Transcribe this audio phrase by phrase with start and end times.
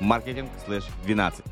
[0.00, 1.44] marketing/12.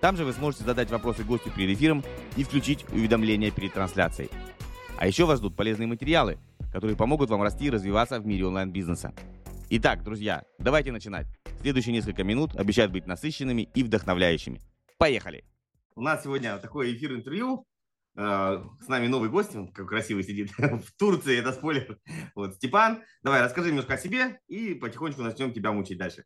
[0.00, 2.02] Там же вы сможете задать вопросы гостю перед эфиром
[2.36, 4.30] и включить уведомления перед трансляцией.
[4.98, 6.38] А еще вас ждут полезные материалы,
[6.72, 9.12] которые помогут вам расти и развиваться в мире онлайн-бизнеса.
[9.70, 11.26] Итак, друзья, давайте начинать.
[11.60, 14.60] Следующие несколько минут обещают быть насыщенными и вдохновляющими.
[14.98, 15.44] Поехали!
[15.94, 17.64] У нас сегодня такое эфир-интервью.
[18.14, 21.98] С нами новый гость, он как красиво сидит в Турции, это спойлер.
[22.34, 26.24] Вот, Степан, давай расскажи немножко о себе и потихонечку начнем тебя мучить дальше.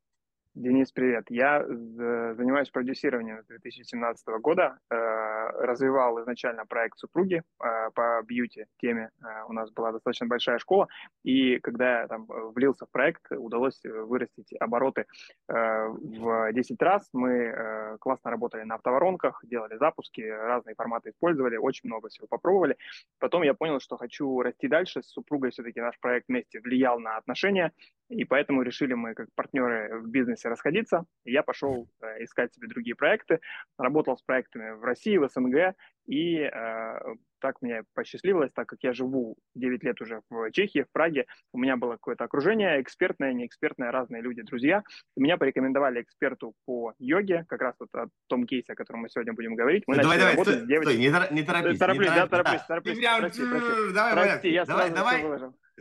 [0.57, 1.27] Денис, привет.
[1.29, 4.79] Я занимаюсь продюсированием с 2017 года.
[4.91, 9.11] Э, развивал изначально проект «Супруги» э, по бьюти-теме.
[9.23, 10.89] Э, у нас была достаточно большая школа.
[11.25, 15.05] И когда я там влился в проект, удалось вырастить обороты
[15.47, 17.07] в 10 раз.
[17.13, 22.79] Мы классно работали на автоворонках, делали запуски, разные форматы использовали, очень много всего попробовали.
[23.19, 25.03] Потом я понял, что хочу расти дальше.
[25.03, 27.73] С супругой все-таки наш проект вместе влиял на отношения.
[28.09, 31.05] И поэтому решили мы, как партнеры в бизнесе, расходиться.
[31.25, 33.41] Я пошел э, искать себе другие проекты.
[33.79, 35.75] Работал с проектами в России, в СНГ.
[36.07, 36.99] И э,
[37.41, 41.27] так мне посчастливилось, так как я живу 9 лет уже в Чехии, в Праге.
[41.53, 44.83] У меня было какое-то окружение, экспертное, неэкспертное, разные люди, друзья.
[45.17, 49.09] И меня порекомендовали эксперту по йоге, как раз вот о том кейсе, о котором мы
[49.09, 49.83] сегодня будем говорить.
[49.89, 51.79] Мы давай, давай, стой, стой, не, не торопись.
[51.79, 52.99] Тороплюсь, не да, тороплюсь, тороплюсь.
[52.99, 53.95] Прям, прости, прости.
[53.95, 55.25] Давай, прости, я давай, давай.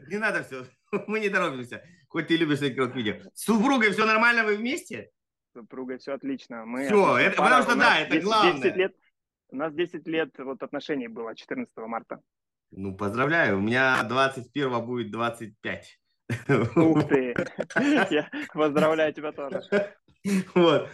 [0.08, 0.66] Не надо все,
[1.08, 1.84] мы не торопимся.
[2.08, 3.16] Хоть ты любишь такие видео.
[3.34, 5.10] С супругой все нормально, вы вместе?
[5.52, 6.66] С супругой все отлично.
[6.66, 8.62] Мы все, это, потому что да, это 10, главное.
[8.62, 8.96] 10 лет,
[9.50, 12.22] у нас 10 лет вот отношений было 14 марта.
[12.72, 16.00] Ну, поздравляю, у меня 21 будет 25.
[16.76, 17.36] Ух ты!
[18.10, 19.62] Я поздравляю тебя тоже.
[20.56, 20.90] Вот.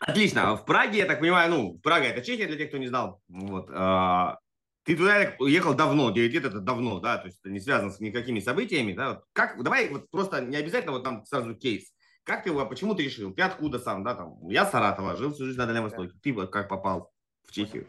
[0.00, 0.56] Отлично.
[0.56, 3.22] В Праге, я так понимаю, ну, Прага это Чехия, для тех, кто не знал.
[3.28, 3.70] Вот.
[3.72, 4.38] А,
[4.84, 8.00] ты туда ехал давно, 9 лет это давно, да, то есть это не связано с
[8.00, 9.22] никакими событиями, да.
[9.32, 11.92] Как, давай вот просто не обязательно вот там сразу кейс.
[12.24, 13.34] Как ты почему ты решил?
[13.34, 14.48] Ты откуда сам, да, там?
[14.48, 16.12] Я Саратова, жил всю жизнь на Дальнем Востоке.
[16.22, 17.12] Ты вот как попал
[17.46, 17.86] в Чехию?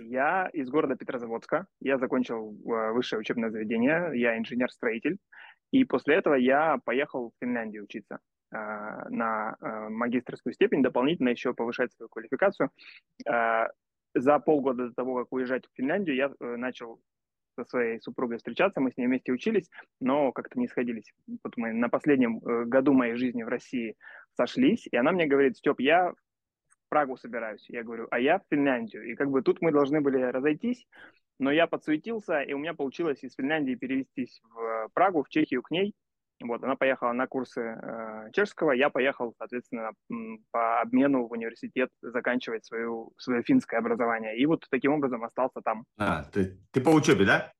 [0.00, 1.66] Я из города Петрозаводска.
[1.80, 4.10] Я закончил э, высшее учебное заведение.
[4.14, 5.18] Я инженер-строитель.
[5.70, 8.18] И после этого я поехал в Финляндию учиться
[8.52, 12.70] э, на э, магистрскую степень, дополнительно еще повышать свою квалификацию
[14.14, 17.00] за полгода до того, как уезжать в Финляндию, я э, начал
[17.56, 19.70] со своей супругой встречаться, мы с ней вместе учились,
[20.00, 21.12] но как-то не сходились.
[21.42, 23.96] Вот мы на последнем э, году моей жизни в России
[24.36, 27.64] сошлись, и она мне говорит, Степ, я в Прагу собираюсь.
[27.68, 29.04] Я говорю, а я в Финляндию.
[29.10, 30.86] И как бы тут мы должны были разойтись,
[31.38, 35.70] но я подсуетился, и у меня получилось из Финляндии перевестись в Прагу, в Чехию к
[35.70, 35.94] ней.
[36.42, 39.92] Вот, она поехала на курсы э, чешского, я поехал, соответственно,
[40.50, 44.36] по обмену в университет заканчивать свою, свое финское образование.
[44.36, 45.84] И вот таким образом остался там.
[45.96, 47.52] А, ты, ты по учебе, да?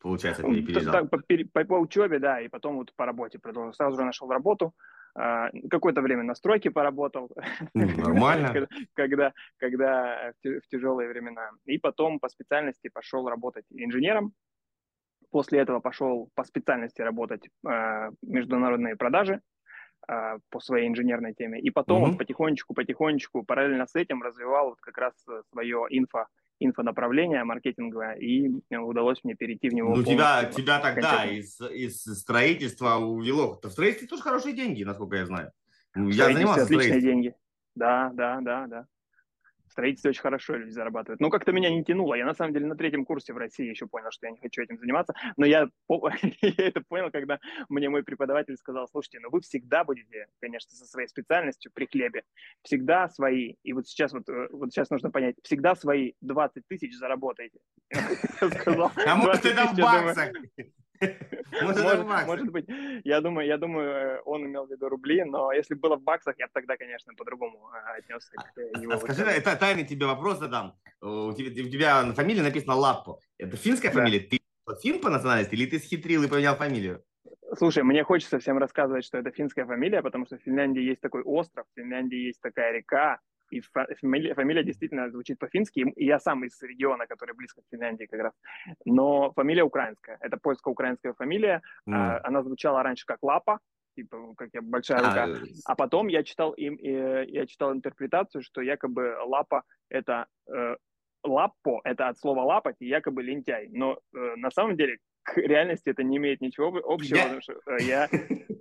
[0.00, 0.92] Получается, ну, переезжал?
[0.92, 1.18] Так, по,
[1.52, 3.74] по, по учебе, да, и потом вот по работе продолжил.
[3.74, 4.72] Сразу же нашел работу,
[5.18, 7.30] э, какое-то время на стройке поработал.
[7.74, 8.68] Нормально.
[8.94, 11.50] когда, когда в тяжелые времена.
[11.66, 14.32] И потом по специальности пошел работать инженером
[15.30, 19.40] После этого пошел по специальности работать э, международные продажи
[20.08, 21.60] э, по своей инженерной теме.
[21.60, 22.08] И потом mm-hmm.
[22.08, 25.14] вот потихонечку, потихонечку, параллельно с этим развивал вот как раз
[25.52, 26.26] свое инфо,
[26.58, 29.94] инфонаправление маркетинговое, и удалось мне перейти в него.
[29.94, 33.58] Ну, тебя, тебя тогда из, из строительства увело.
[33.62, 35.52] В строительстве тоже хорошие деньги, насколько я знаю.
[35.94, 37.34] Я занимался отличные деньги.
[37.76, 38.86] Да, да, да, да
[39.72, 41.20] строительстве очень хорошо люди зарабатывают.
[41.20, 42.14] Но как-то меня не тянуло.
[42.14, 44.62] Я на самом деле на третьем курсе в России еще понял, что я не хочу
[44.62, 45.14] этим заниматься.
[45.36, 47.38] Но я, я это понял, когда
[47.68, 52.24] мне мой преподаватель сказал, слушайте, ну вы всегда будете, конечно, со своей специальностью при хлебе.
[52.62, 53.54] Всегда свои.
[53.62, 57.58] И вот сейчас вот, э, вот сейчас нужно понять, всегда свои 20 тысяч заработаете.
[59.06, 60.32] А может это в баксах?
[61.62, 62.66] Может, может быть.
[63.04, 66.34] Я думаю, я думаю, э, он имел в виду рубли, но если было в баксах,
[66.38, 68.92] я бы тогда, конечно, по-другому э, отнесся к а, его.
[68.92, 70.74] А скажи, это тайный тебе вопрос задам.
[71.00, 73.18] У тебя, у тебя на фамилии написано Лаппо.
[73.38, 74.20] Это финская фамилия?
[74.20, 74.40] Ты
[74.82, 77.02] фин по национальности или ты схитрил и поменял фамилию?
[77.56, 81.22] Слушай, мне хочется всем рассказывать, что это финская фамилия, потому что в Финляндии есть такой
[81.22, 83.18] остров, в Финляндии есть такая река,
[83.50, 83.60] и
[84.00, 88.20] фамилия, фамилия действительно звучит по-фински, и я сам из региона, который близко к Финляндии как
[88.20, 88.32] раз.
[88.84, 92.20] Но фамилия украинская, это польско-украинская фамилия, mm.
[92.24, 93.58] она звучала раньше как Лапа,
[93.94, 95.24] типа, как я большая рука.
[95.24, 100.76] А, а потом я читал им, э, я читал интерпретацию, что якобы лапа это э,
[101.24, 103.68] лаппо, это от слова лапать, и якобы лентяй.
[103.70, 107.22] Но э, на самом деле к реальности это не имеет ничего общего, я...
[107.24, 108.08] потому что э, я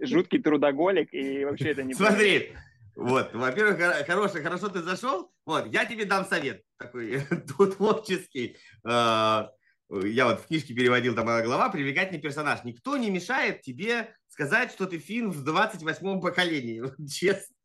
[0.01, 1.93] жуткий трудоголик, и вообще это не...
[1.95, 2.51] Смотри,
[2.99, 5.31] вот, во-первых, хорошо, хорошо ты зашел.
[5.45, 7.21] Вот, я тебе дам совет такой
[7.77, 8.57] творческий.
[8.83, 9.49] А,
[9.89, 12.63] я вот в книжке переводил, там глава, привлекательный персонаж.
[12.65, 16.83] Никто не мешает тебе сказать, что ты фин в 28-м поколении.
[17.09, 17.55] Честно.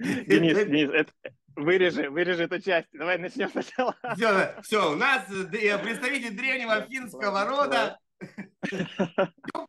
[0.00, 1.12] Денис, Денис, это,
[1.54, 2.88] вырежи, вырежи эту часть.
[2.92, 3.94] Давай начнем сначала.
[4.16, 7.96] Все, все, у нас э, представитель древнего финского рода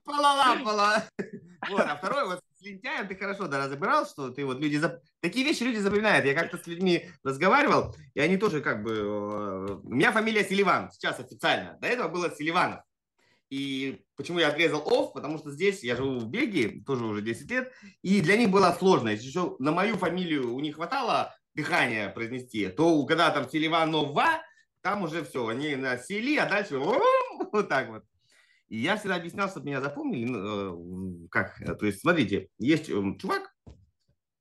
[0.04, 1.04] Пала-лапала.
[1.70, 4.78] Вот, а второй, вот лентяем ты хорошо да, разобрал, что ты вот люди...
[4.78, 5.02] Зап...
[5.22, 6.26] Такие вещи люди запоминают.
[6.26, 8.92] Я как-то с людьми разговаривал, и они тоже как бы...
[8.92, 11.78] Э, у меня фамилия Селиван, сейчас официально.
[11.80, 12.82] До этого было Селиванов.
[13.50, 15.14] И почему я отрезал оф?
[15.14, 17.72] Потому что здесь я живу в Бельгии, тоже уже 10 лет,
[18.02, 19.10] и для них было сложно.
[19.10, 24.42] Если еще на мою фамилию у них хватало дыхания произнести, то когда там Селиванова,
[24.82, 28.04] там уже все, они на сели, а дальше вот так вот.
[28.68, 32.90] И я всегда объяснял, чтобы меня запомнили, ну, э, как, э, то есть, смотрите, есть
[32.90, 33.54] эм, чувак,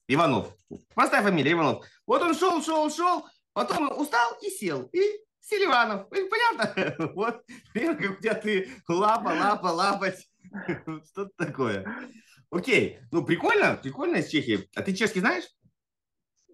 [0.09, 0.55] Иванов,
[0.95, 1.85] простая фамилия, Иванов.
[2.07, 4.89] Вот он шел, шел, шел, потом устал и сел.
[4.93, 5.01] И
[5.41, 6.09] Селиванов.
[6.09, 7.11] Понятно?
[7.15, 7.43] Вот,
[7.73, 10.27] примерно как у тебя ты лапа, лапа, лапать.
[11.11, 11.85] Что-то такое.
[12.51, 14.69] Окей, ну прикольно, прикольно из Чехии.
[14.75, 15.45] А ты чешский знаешь?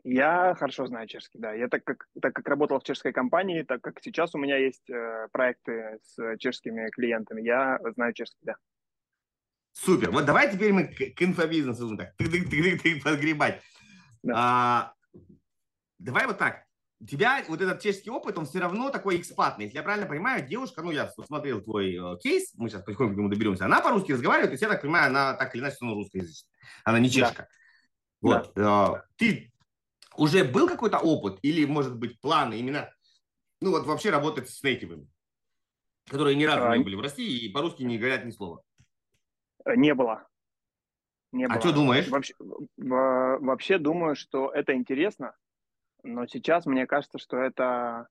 [0.02, 1.52] Я хорошо знаю чешский, да.
[1.52, 4.88] Я так как, так как работал в чешской компании, так как сейчас у меня есть
[4.88, 8.56] э, проекты с чешскими клиентами, я знаю чешский, да.
[9.72, 10.10] Супер.
[10.10, 13.62] Вот давай теперь мы к, к инфобизнесу будем так тык -тык -тык -тык подгребать.
[14.22, 14.34] Да.
[14.36, 14.94] А,
[15.98, 16.64] давай вот так.
[17.02, 19.64] У тебя вот этот чешский опыт, он все равно такой экспатный.
[19.64, 23.16] Если я правильно понимаю, девушка, ну, я смотрел твой э, кейс, мы сейчас потихоньку к
[23.16, 25.94] нему доберемся, она по-русски разговаривает, то есть я так понимаю, она так или иначе, ну,
[25.94, 26.50] русскоязычная.
[26.84, 27.42] Она не чешка.
[27.42, 27.48] Да.
[28.20, 28.52] Вот.
[28.54, 28.92] Да.
[28.92, 29.49] Э, ты
[30.20, 32.92] уже был какой-то опыт или, может быть, планы именно,
[33.62, 35.08] ну вот вообще работать с нейтивами,
[36.06, 36.76] которые ни разу а...
[36.76, 38.62] не были в России и по-русски не говорят ни слова?
[39.64, 40.28] Э, не было.
[41.32, 41.60] Не а было.
[41.60, 42.08] что думаешь?
[42.08, 42.34] Вообще,
[42.76, 45.34] вообще думаю, что это интересно,
[46.02, 48.06] но сейчас мне кажется, что это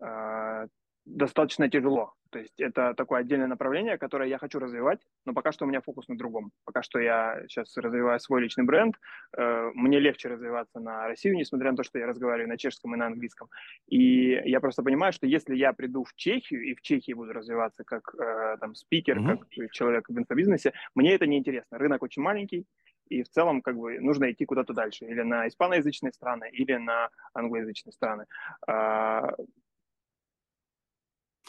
[0.00, 0.66] э,
[1.04, 2.14] достаточно тяжело.
[2.30, 5.80] То есть это такое отдельное направление, которое я хочу развивать, но пока что у меня
[5.80, 6.50] фокус на другом.
[6.64, 8.96] Пока что я сейчас развиваю свой личный бренд.
[9.36, 12.98] Э, мне легче развиваться на Россию, несмотря на то, что я разговариваю на чешском и
[12.98, 13.48] на английском.
[13.86, 17.84] И я просто понимаю, что если я приду в Чехию и в Чехии буду развиваться
[17.84, 19.38] как э, там спикер, mm-hmm.
[19.38, 21.78] как человек в инфобизнесе, мне это не интересно.
[21.78, 22.66] Рынок очень маленький,
[23.08, 27.10] и в целом как бы нужно идти куда-то дальше, или на испаноязычные страны, или на
[27.34, 28.26] англоязычные страны.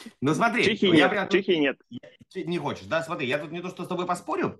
[0.04, 1.12] А, ну смотри, Чехии я, нет.
[1.12, 1.78] Я, Чехии нет.
[2.34, 3.02] Не хочешь, да?
[3.02, 4.58] Смотри, я тут не то, что с тобой поспорил.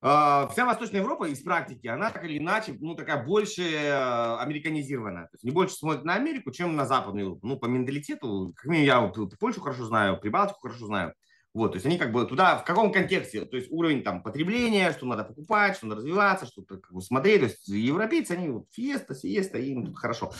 [0.00, 5.24] Uh, вся Восточная Европа из практики, она так или иначе, ну, такая больше uh, американизированная.
[5.24, 7.48] То есть не больше смотрит на Америку, чем на Западную Европу.
[7.48, 11.14] Ну, по менталитету, как минимум, я вот, Польшу хорошо знаю, Прибалтику хорошо знаю.
[11.52, 14.92] Вот, то есть они как бы туда, в каком контексте, то есть уровень там потребления,
[14.92, 17.40] что надо покупать, что надо развиваться, что-то как бы смотреть.
[17.40, 20.32] То есть европейцы, они вот фиеста, сиеста, им тут хорошо.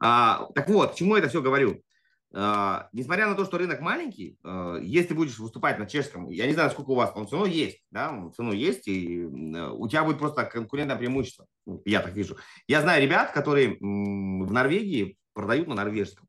[0.00, 1.82] А, так вот, к чему я это все говорю?
[2.30, 6.52] Uh, несмотря на то, что рынок маленький, uh, если будешь выступать на чешском, я не
[6.52, 9.70] знаю, сколько у вас, он все равно есть, да, он все равно есть, и uh,
[9.70, 12.36] у тебя будет просто конкурентное преимущество, ну, я так вижу.
[12.66, 16.28] Я знаю ребят, которые в Норвегии продают на норвежском,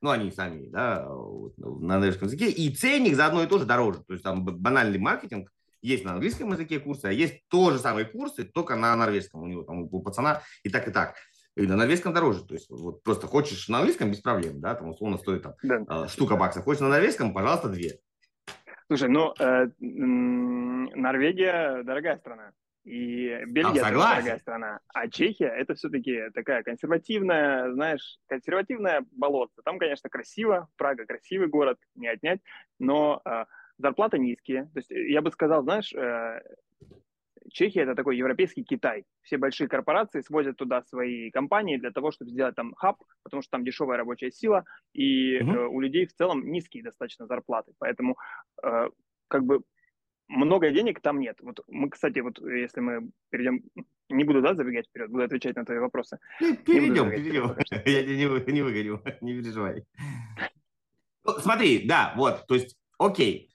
[0.00, 1.04] ну, они сами, да,
[1.56, 5.00] на норвежском языке, и ценник за одно и то же дороже, то есть там банальный
[5.00, 5.50] маркетинг,
[5.82, 9.64] есть на английском языке курсы, а есть тоже самые курсы, только на норвежском у него,
[9.64, 11.16] там, у пацана и так, и так.
[11.56, 12.44] И на норвежском дороже.
[12.44, 15.84] То есть вот просто хочешь на английском без проблем, да, там условно стоит там да.
[15.86, 16.64] А, штука баксов.
[16.64, 18.00] Хочешь на норвежском, пожалуйста, две.
[18.88, 22.52] Слушай, ну э, Норвегия дорогая страна.
[22.84, 24.80] И Бельгия а, дорогая страна.
[24.92, 29.54] А Чехия это все-таки такая консервативная, знаешь, консервативная болото.
[29.64, 32.40] Там, конечно, красиво, Прага красивый город, не отнять,
[32.78, 33.44] но э,
[33.78, 34.64] зарплаты низкие.
[34.74, 36.42] То есть я бы сказал, знаешь, э,
[37.54, 39.04] Чехия это такой европейский Китай.
[39.22, 43.52] Все большие корпорации свозят туда свои компании для того, чтобы сделать там хаб, потому что
[43.52, 45.50] там дешевая рабочая сила, и угу.
[45.52, 47.72] э, у людей в целом низкие достаточно зарплаты.
[47.78, 48.18] Поэтому
[48.60, 48.88] э,
[49.28, 49.62] как бы
[50.26, 51.36] много денег там нет.
[51.42, 53.62] Вот мы, кстати, вот если мы перейдем,
[54.08, 56.18] не буду, да, забегать вперед, буду отвечать на твои вопросы.
[56.40, 57.56] Ну, перейдем, перейдем.
[57.84, 59.84] Я не, не, не выгоню, не переживай.
[61.22, 63.48] Ну, смотри, да, вот, то есть, окей,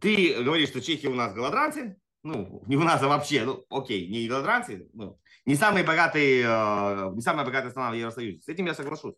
[0.00, 4.08] ты говоришь, что Чехия у нас голодранцы, ну, не у нас, а вообще, ну, окей,
[4.08, 8.40] не ирландцы, ну, не самые богатые, э, не самая богатая страна в Евросоюзе.
[8.42, 9.14] С этим я соглашусь.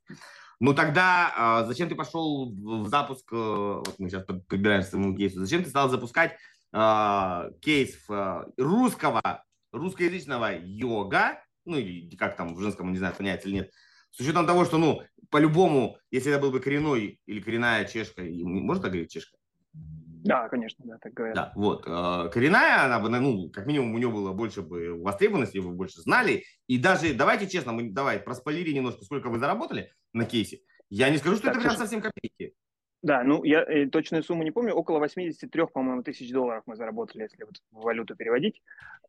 [0.61, 5.17] Ну, тогда э, зачем ты пошел в запуск, э, вот мы сейчас подбираемся к этому
[5.17, 6.37] кейсу, зачем ты стал запускать
[6.73, 13.45] э, кейс э, русского, русскоязычного йога, ну или как там в женском, не знаю, понять
[13.45, 13.71] или нет,
[14.13, 18.83] с учетом того, что, ну, по-любому, если это был бы коренной или коренная чешка, можно
[18.83, 19.37] так говорить чешка?
[20.25, 21.35] Да, конечно, да, так говорят.
[21.35, 21.85] Да, вот.
[21.87, 26.01] Э, коренная, она бы, ну, как минимум, у нее было больше бы востребованности, бы больше
[26.01, 26.45] знали.
[26.69, 30.61] И даже, давайте честно, мы давай проспойлери немножко, сколько вы заработали на кейсе.
[30.91, 32.55] Я не скажу, что так, это прям совсем копейки.
[33.03, 37.23] Да, ну я э, точную сумму не помню, около 83, по-моему, тысяч долларов мы заработали,
[37.23, 38.63] если вот в валюту переводить.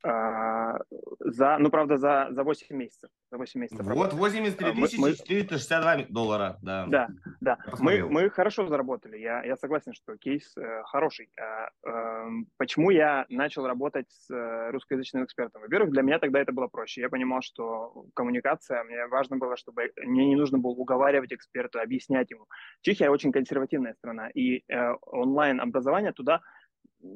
[0.05, 0.79] А,
[1.19, 3.09] за, ну, правда, за, за 8 месяцев.
[3.31, 6.85] За 8 месяцев вот 83 а, тысячи мы, 462 доллара, да.
[6.87, 7.07] Да,
[7.39, 7.57] да.
[7.79, 11.29] Мы, мы хорошо заработали, я, я согласен, что кейс э, хороший.
[11.39, 15.61] А, э, почему я начал работать с э, русскоязычным экспертом?
[15.61, 16.99] Во-первых, для меня тогда это было проще.
[16.99, 22.29] Я понимал, что коммуникация, мне важно было, чтобы мне не нужно было уговаривать эксперта, объяснять
[22.31, 22.47] ему.
[22.81, 26.41] Чехия очень консервативная консервативная страна, и э, онлайн-образование туда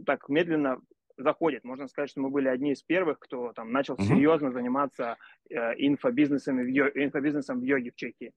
[0.06, 0.80] так медленно
[1.18, 1.64] заходит.
[1.64, 4.08] Можно сказать, что мы были одни из первых, кто там начал mm-hmm.
[4.08, 5.18] серьезно заниматься
[5.50, 8.32] э, инфобизнесом, в йо- инфобизнесом в йоге в Чехии.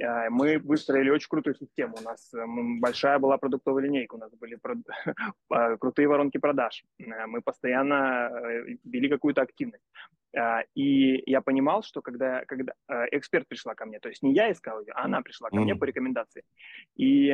[0.00, 1.96] Э, мы выстроили очень крутую систему.
[2.00, 2.44] У нас э,
[2.80, 4.58] большая была продуктовая линейка, у нас были
[5.54, 6.84] э, крутые воронки продаж.
[6.98, 8.30] Мы постоянно
[8.84, 9.84] вели какую-то активность.
[10.74, 12.74] И я понимал, что когда, когда
[13.10, 15.60] эксперт пришла ко мне, то есть не я искал ее, а она пришла ко mm-hmm.
[15.60, 16.42] мне по рекомендации.
[16.96, 17.26] И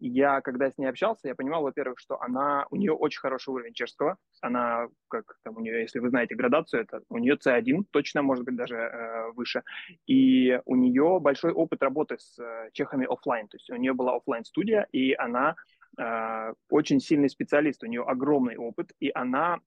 [0.00, 3.72] я, когда с ней общался, я понимал, во-первых, что она, у нее очень хороший уровень
[3.72, 4.16] чешского.
[4.42, 8.44] Она, как там у нее, если вы знаете градацию, это у нее C1, точно, может
[8.44, 9.62] быть, даже выше.
[10.06, 12.38] И у нее большой опыт работы с
[12.72, 13.48] чехами офлайн.
[13.48, 15.54] То есть у нее была офлайн студия, и она
[16.68, 19.58] очень сильный специалист, у нее огромный опыт, и она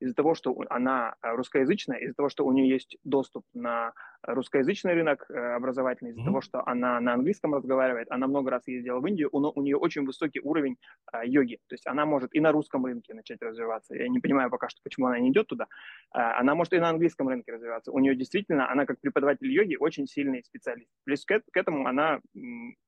[0.00, 3.92] из-за того, что она русскоязычная, из-за того, что у нее есть доступ на
[4.26, 6.24] русскоязычный рынок э, образовательный, из-за mm-hmm.
[6.24, 9.76] того, что она на английском разговаривает, она много раз ездила в Индию, но у нее
[9.76, 10.76] очень высокий уровень
[11.12, 13.94] а, йоги, то есть она может и на русском рынке начать развиваться.
[13.94, 15.66] Я не понимаю пока что, почему она не идет туда.
[16.10, 17.92] А, она может и на английском рынке развиваться.
[17.92, 20.90] У нее действительно, она как преподаватель йоги очень сильный специалист.
[21.04, 22.20] Плюс к, к этому она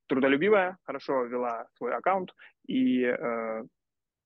[0.08, 2.34] трудолюбивая, хорошо вела свой аккаунт
[2.66, 3.64] и э,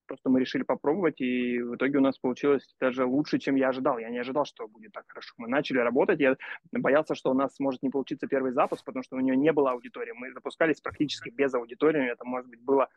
[0.06, 3.98] Просто мы решили попробовать, и в итоге у нас получилось даже лучше, чем я ожидал.
[3.98, 5.32] Я не ожидал, что будет так хорошо.
[5.38, 6.36] Мы начали работать, я
[6.70, 9.70] боялся, что у нас может не получиться первый запуск, потому что у нее не было
[9.70, 10.12] аудитории.
[10.12, 12.10] Мы запускались практически без аудитории.
[12.10, 12.88] Это, может быть, было,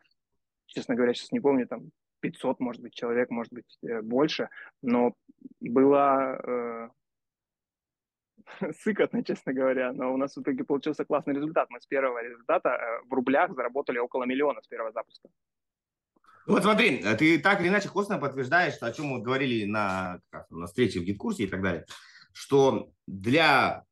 [0.66, 1.90] честно говоря, сейчас не помню, там
[2.20, 4.50] 500, может быть, человек, может быть, э, больше.
[4.82, 5.14] Но
[5.60, 6.88] было э,
[8.82, 11.68] сыкотно, честно говоря, но у нас в итоге получился классный результат.
[11.70, 15.28] Мы с первого результата э, в рублях заработали около миллиона с первого запуска.
[16.46, 20.66] Вот смотри, ты так или иначе косвенно подтверждаешь, о чем мы говорили на, как, на
[20.66, 21.86] встрече в гид-курсе и так далее,
[22.32, 23.84] что для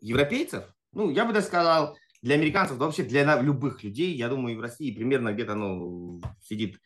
[0.00, 4.54] европейцев, ну, я бы даже сказал, для американцев, да вообще для любых людей, я думаю,
[4.54, 6.80] и в России примерно где-то ну, сидит,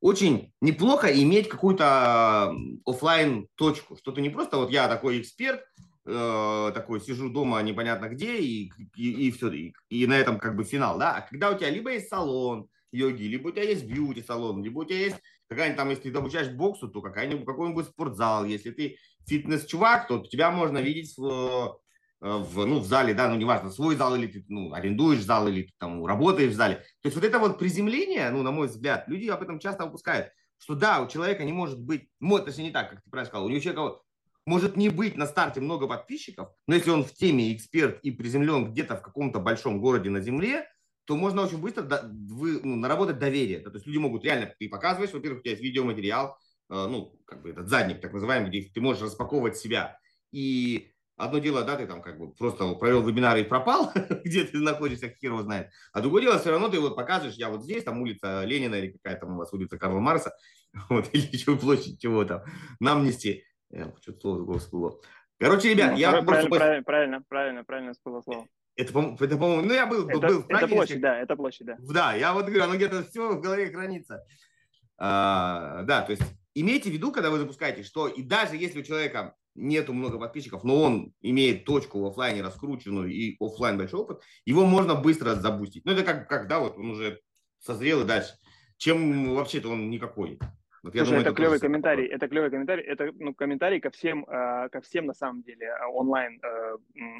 [0.00, 5.62] очень неплохо иметь какую-то офлайн точку что ты не просто вот я такой эксперт,
[6.06, 10.56] э, такой сижу дома непонятно где, и, и, и все, и, и на этом как
[10.56, 13.84] бы финал, да, а когда у тебя либо есть салон, йоги, либо у тебя есть
[13.84, 15.16] бьюти-салон, либо у тебя есть
[15.48, 18.44] какая-нибудь там, если ты обучаешь боксу, то какая-нибудь, какой-нибудь спортзал.
[18.44, 21.80] Если ты фитнес-чувак, то тебя можно видеть в,
[22.20, 25.62] в, ну, в зале, да, ну, неважно, свой зал или ты ну, арендуешь зал, или
[25.62, 26.76] ты там работаешь в зале.
[27.02, 30.30] То есть вот это вот приземление, ну, на мой взгляд, люди об этом часто упускают,
[30.58, 33.46] что да, у человека не может быть, может, точнее не так, как ты правильно сказал,
[33.46, 34.00] у человека
[34.50, 38.72] может не быть на старте много подписчиков, но если он в теме эксперт и приземлен
[38.72, 40.66] где-то в каком-то большом городе на земле,
[41.04, 43.60] то можно очень быстро до, вы, ну, наработать доверие.
[43.60, 46.36] То есть люди могут реально, ты показываешь, во-первых, у тебя есть видеоматериал,
[46.68, 49.96] э, ну, как бы этот задник, так называемый, где ты можешь распаковывать себя.
[50.32, 53.92] И одно дело, да, ты там как бы просто провел вебинар и пропал,
[54.24, 55.70] где ты находишься, хер его знает.
[55.92, 58.90] А другое дело, все равно ты вот показываешь, я вот здесь, там улица Ленина или
[58.90, 60.32] какая там у вас улица Карла Марса,
[60.88, 62.42] вот, или еще площадь чего там,
[62.80, 63.44] нам нести.
[63.72, 65.00] Что-то слово другого всплыло.
[65.38, 66.48] Короче, ребят, ну, я правильно, просто...
[66.50, 68.46] правильно, правильно, правильно, правильно всплыло слово.
[68.76, 70.50] Это, это по-моему, ну я был, это, был в.
[70.50, 71.76] Это площадь, да, это площадь, да.
[71.80, 74.24] Да, я вот говорю, оно где-то все в голове хранится.
[74.98, 76.22] А, да, то есть
[76.54, 80.62] имейте в виду, когда вы запускаете, что и даже если у человека нету много подписчиков,
[80.64, 85.84] но он имеет точку в офлайне раскрученную и офлайн большой опыт, его можно быстро забустить.
[85.84, 87.20] Ну это как, как да, вот он уже
[87.58, 88.34] созрел и дальше.
[88.76, 90.38] Чем вообще-то он никакой.
[90.82, 92.06] Вот Слушай, думаю, это, это клевый комментарий.
[92.06, 92.82] Это клевый комментарий.
[92.84, 96.76] Это ну, комментарий ко всем, э, ко всем на самом деле онлайн э,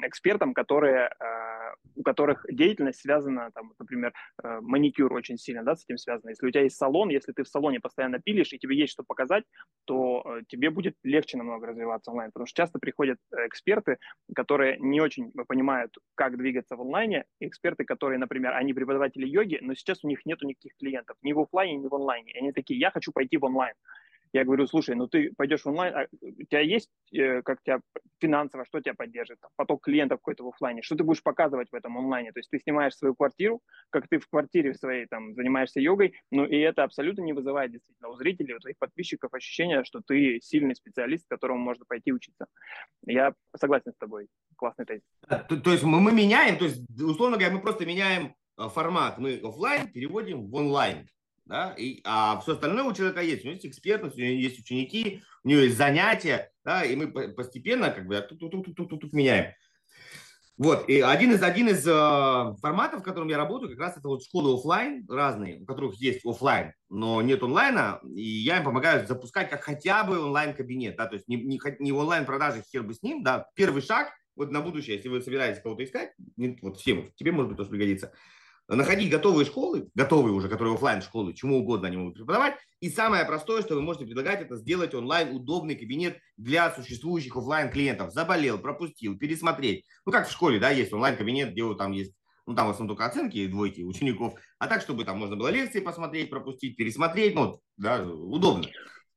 [0.07, 4.13] экспертам, которые, э, у которых деятельность связана, там, например,
[4.43, 6.29] э, маникюр очень сильно, да, с этим связано.
[6.29, 9.03] Если у тебя есть салон, если ты в салоне постоянно пилишь и тебе есть что
[9.03, 9.43] показать,
[9.85, 13.97] то э, тебе будет легче намного развиваться онлайн, потому что часто приходят эксперты,
[14.33, 19.75] которые не очень понимают, как двигаться в онлайне, эксперты, которые, например, они преподаватели йоги, но
[19.75, 22.33] сейчас у них нет никаких клиентов ни в офлайне, ни в онлайне.
[22.39, 23.50] Они такие, я хочу пойти в онлайн.
[24.33, 27.81] Я говорю, слушай, ну ты пойдешь онлайн, а у тебя есть, э, как тебя
[28.19, 31.75] финансово, что тебя поддержит, там, поток клиентов какой-то в офлайне, что ты будешь показывать в
[31.75, 35.81] этом онлайне, то есть ты снимаешь свою квартиру, как ты в квартире своей там занимаешься
[35.81, 39.99] йогой, ну и это абсолютно не вызывает действительно у зрителей, у твоих подписчиков ощущение, что
[39.99, 42.45] ты сильный специалист, которому можно пойти учиться.
[43.05, 45.03] Я согласен с тобой, классный тезис.
[45.27, 49.17] То, то есть мы, мы меняем, то есть условно говоря, мы просто меняем э, формат,
[49.17, 51.09] мы офлайн переводим в онлайн
[51.51, 53.43] да, и, а все остальное у человека есть.
[53.43, 57.07] У него есть экспертность, у него есть ученики, у него есть занятия, да, и мы
[57.09, 59.53] постепенно как бы тут, тут, тут, тут, тут, тут меняем.
[60.57, 64.07] Вот, и один из, один из э, форматов, в котором я работаю, как раз это
[64.07, 69.05] вот школы офлайн разные, у которых есть офлайн, но нет онлайна, и я им помогаю
[69.05, 73.01] запускать как хотя бы онлайн-кабинет, да, то есть не, не, не онлайн-продажи, хер бы с
[73.01, 76.13] ним, да, первый шаг, вот на будущее, если вы собираетесь кого-то искать,
[76.61, 78.13] вот всем, тебе, может быть, тоже пригодится,
[78.75, 82.55] находить готовые школы, готовые уже, которые офлайн школы, чему угодно они могут преподавать.
[82.79, 87.69] И самое простое, что вы можете предлагать, это сделать онлайн удобный кабинет для существующих офлайн
[87.69, 88.13] клиентов.
[88.13, 89.85] Заболел, пропустил, пересмотреть.
[90.05, 92.13] Ну, как в школе, да, есть онлайн кабинет, где там есть
[92.47, 95.79] ну, там в основном только оценки двойки учеников, а так, чтобы там можно было лекции
[95.79, 98.65] посмотреть, пропустить, пересмотреть, ну, да, удобно.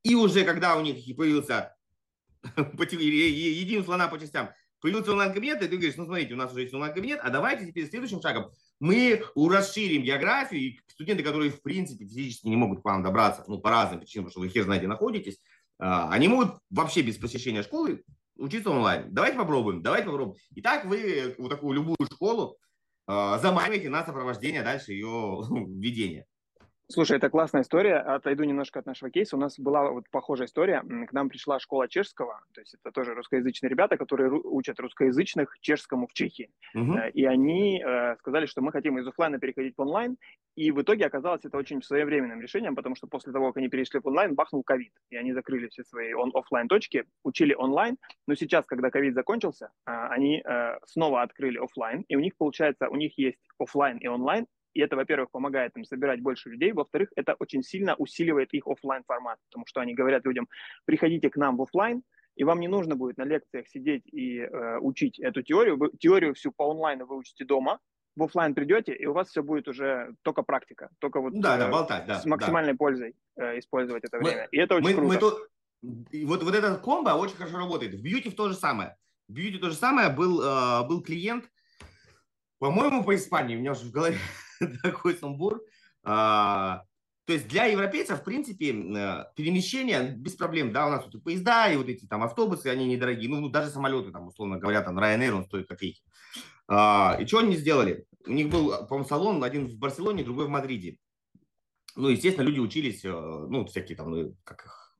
[0.03, 1.75] И уже когда у них появился
[2.43, 6.73] едим слона по частям, появился онлайн-кабинет, и ты говоришь, ну, смотрите, у нас уже есть
[6.73, 12.47] онлайн-кабинет, а давайте теперь следующим шагом мы расширим географию, и студенты, которые в принципе физически
[12.47, 15.39] не могут к вам добраться, ну, по разным причинам, потому что вы хер знаете, находитесь,
[15.79, 18.03] а, они могут вообще без посещения школы
[18.37, 19.13] учиться онлайн.
[19.13, 20.37] Давайте попробуем, давайте попробуем.
[20.53, 22.57] И так вы вот такую любую школу
[23.07, 26.25] а, заманиваете на сопровождение дальше ее введения.
[26.87, 27.97] Слушай, это классная история.
[27.97, 29.35] Отойду немножко от нашего кейса.
[29.35, 30.81] У нас была вот похожая история.
[30.81, 36.07] К нам пришла школа чешского, то есть это тоже русскоязычные ребята, которые учат русскоязычных чешскому
[36.07, 36.51] в Чехии.
[36.75, 36.97] Угу.
[37.13, 40.17] И они э, сказали, что мы хотим из офлайна переходить в онлайн.
[40.55, 43.99] И в итоге оказалось это очень своевременным решением, потому что после того, как они перешли
[43.99, 44.93] в онлайн, бахнул ковид.
[45.09, 47.97] И они закрыли все свои он офлайн точки, учили онлайн.
[48.27, 52.05] Но сейчас, когда ковид закончился, э, они э, снова открыли офлайн.
[52.07, 54.45] И у них, получается, у них есть офлайн и онлайн
[54.75, 56.73] и это, во-первых, помогает им собирать больше людей.
[56.73, 60.47] Во-вторых, это очень сильно усиливает их офлайн формат, потому что они говорят людям,
[60.85, 62.03] приходите к нам в офлайн,
[62.35, 65.77] и вам не нужно будет на лекциях сидеть и э, учить эту теорию.
[65.77, 67.79] Вы теорию всю по онлайну вы учите дома,
[68.17, 71.59] в офлайн придете, и у вас все будет уже только практика, только вот да, э,
[71.59, 72.77] да, болтать, да, с максимальной да.
[72.77, 74.47] пользой э, использовать это мы, время.
[74.51, 75.07] И это очень мы, круто.
[75.07, 77.93] Мы тут, вот, вот этот комбо очень хорошо работает.
[77.93, 78.97] В бьюти то же самое.
[79.29, 80.09] В бьюти то же самое.
[80.09, 81.45] Был, э, был клиент,
[82.59, 84.17] по-моему, по Испании, у меня уже в голове
[84.83, 85.61] такой сумбур.
[86.03, 86.83] А,
[87.25, 91.19] то есть для европейцев, в принципе, э, перемещение без проблем, да, у нас тут и
[91.19, 94.81] поезда, и вот эти там автобусы, они недорогие, ну, ну даже самолеты, там, условно говоря,
[94.81, 96.03] там Ryanair, он стоит копейки.
[96.67, 98.05] А, и что они сделали?
[98.27, 100.97] У них был, по-моему, салон, один в Барселоне, другой в Мадриде.
[101.95, 104.95] Ну, естественно, люди учились, э, ну, всякие там, ну, как их,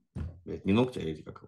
[0.63, 1.43] не ногти, а эти, как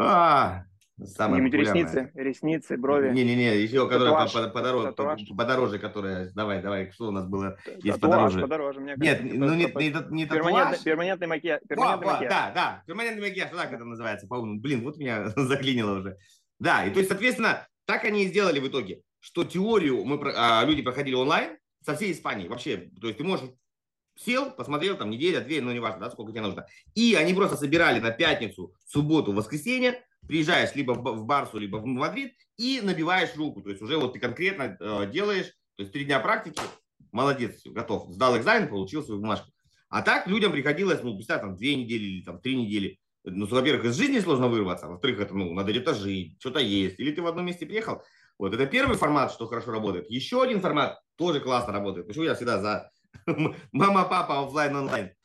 [0.00, 0.64] а,
[1.04, 3.10] Самое Иметь ресницы, ресницы, брови.
[3.10, 4.92] Не-не-не, еще которая подороже,
[5.36, 8.40] подороже, которая, давай, давай, что у нас было, есть подороже.
[8.40, 10.82] подороже, мне Нет, ну не, не, не татуаж.
[10.82, 11.60] Перманентный макияж.
[11.68, 12.30] Перманентный макияж.
[12.30, 14.60] Да, да, перманентный макияж, так это называется, по-моему.
[14.60, 16.18] Блин, вот меня заклинило уже.
[16.58, 20.64] Да, и то есть, соответственно, так они и сделали в итоге, что теорию мы, а,
[20.64, 22.90] люди проходили онлайн со всей Испании вообще.
[23.00, 23.50] То есть ты можешь
[24.16, 26.66] сел, посмотрел там неделя, две, ну неважно, да, сколько тебе нужно.
[26.94, 32.34] И они просто собирали на пятницу, субботу, воскресенье, приезжаешь либо в Барсу, либо в Мадрид
[32.56, 33.62] и набиваешь руку.
[33.62, 36.60] То есть уже вот ты конкретно э, делаешь, то есть три дня практики,
[37.10, 38.12] молодец, готов.
[38.12, 39.50] Сдал экзамен, получил свою бумажку.
[39.88, 42.98] А так людям приходилось, ну, представь, там, две недели или там три недели.
[43.24, 46.98] Ну, во-первых, из жизни сложно вырваться, а во-вторых, это, ну, надо где-то жить, что-то есть.
[47.00, 48.02] Или ты в одном месте приехал.
[48.38, 50.08] Вот, это первый формат, что хорошо работает.
[50.10, 52.06] Еще один формат тоже классно работает.
[52.06, 52.90] Почему я всегда за
[53.72, 55.06] мама, папа, офлайн, онлайн.
[55.06, 55.17] А,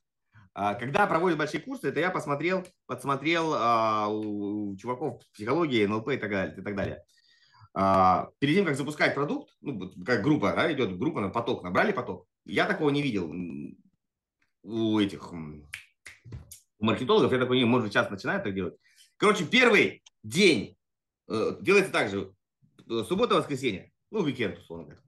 [0.53, 6.29] когда проводят большие курсы, это я посмотрел, подсмотрел а, у чуваков психологии, НЛП и так
[6.29, 6.55] далее.
[6.55, 7.03] И так далее.
[7.73, 11.91] А, перед тем, как запускать продукт, ну, как группа, да, идет группа на поток, набрали
[11.91, 13.33] поток, я такого не видел
[14.61, 15.33] у этих
[16.79, 18.75] маркетологов, я такой не может, сейчас начинают так делать.
[19.17, 20.77] Короче, первый день
[21.29, 22.31] э, делается так же,
[22.87, 25.01] суббота-воскресенье, ну, уикенд, условно говоря.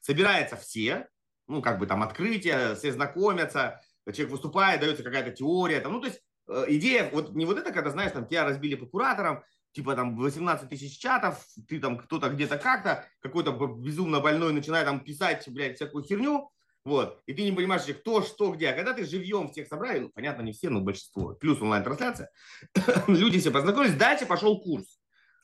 [0.00, 1.08] Собираются все,
[1.46, 6.06] ну, как бы там открытие, все знакомятся, человек выступает, дается какая-то теория, там, ну, то
[6.08, 9.94] есть э, идея, вот не вот это, когда, знаешь, там тебя разбили по кураторам, типа
[9.94, 15.48] там 18 тысяч чатов, ты там кто-то где-то как-то, какой-то безумно больной начинает там писать,
[15.48, 16.50] блядь, всякую херню,
[16.84, 18.70] вот, и ты не понимаешь, кто, что, где.
[18.70, 22.30] А когда ты живьем всех собрали, ну, понятно, не все, но большинство, плюс онлайн-трансляция,
[23.06, 25.00] люди все познакомились, дальше пошел курс,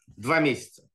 [0.07, 0.88] два месяца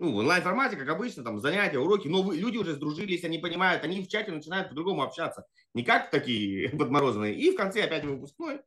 [0.00, 3.84] ну, в онлайн-формате, как обычно, там занятия, уроки, но вы, люди уже сдружились, они понимают,
[3.84, 7.34] они в чате начинают по-другому общаться, не как такие подморозанные.
[7.34, 8.62] И в конце опять выпускной,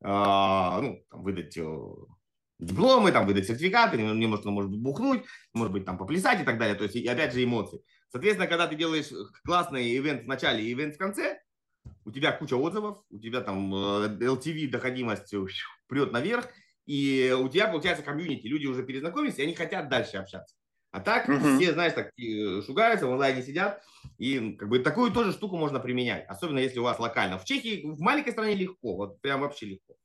[0.00, 1.56] ну, там, выдать
[2.58, 5.22] дипломы, там, выдать сертификаты, немножко, может быть, бухнуть,
[5.54, 6.74] может быть, там, поплясать и так далее.
[6.74, 7.80] То есть, и, опять же, эмоции.
[8.10, 9.10] Соответственно, когда ты делаешь
[9.44, 11.40] классный ивент в начале и ивент в конце,
[12.04, 15.32] у тебя куча отзывов, у тебя там LTV доходимость
[15.86, 16.48] прет наверх,
[16.86, 20.56] и у тебя получается комьюнити, люди уже перезнакомились, и они хотят дальше общаться.
[20.92, 21.56] А так mm-hmm.
[21.56, 22.12] все, знаешь, так
[22.66, 23.82] шугаются, в онлайне сидят,
[24.18, 27.38] и как бы такую тоже штуку можно применять, особенно если у вас локально.
[27.38, 29.96] В Чехии, в маленькой стране легко, вот прям вообще легко.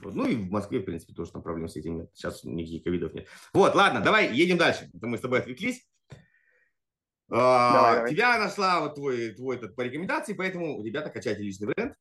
[0.00, 0.14] Вот.
[0.14, 2.10] Ну и в Москве, в принципе, тоже там проблем с этим нет.
[2.14, 3.28] Сейчас никаких ковидов нет.
[3.52, 4.88] Вот, ладно, давай едем дальше.
[4.94, 5.86] Это мы с тобой отвлеклись.
[7.30, 8.10] А, давай, давай.
[8.12, 11.94] Тебя нашла вот твой, твой этот по рекомендации, поэтому, ребята, качайте личный бренд.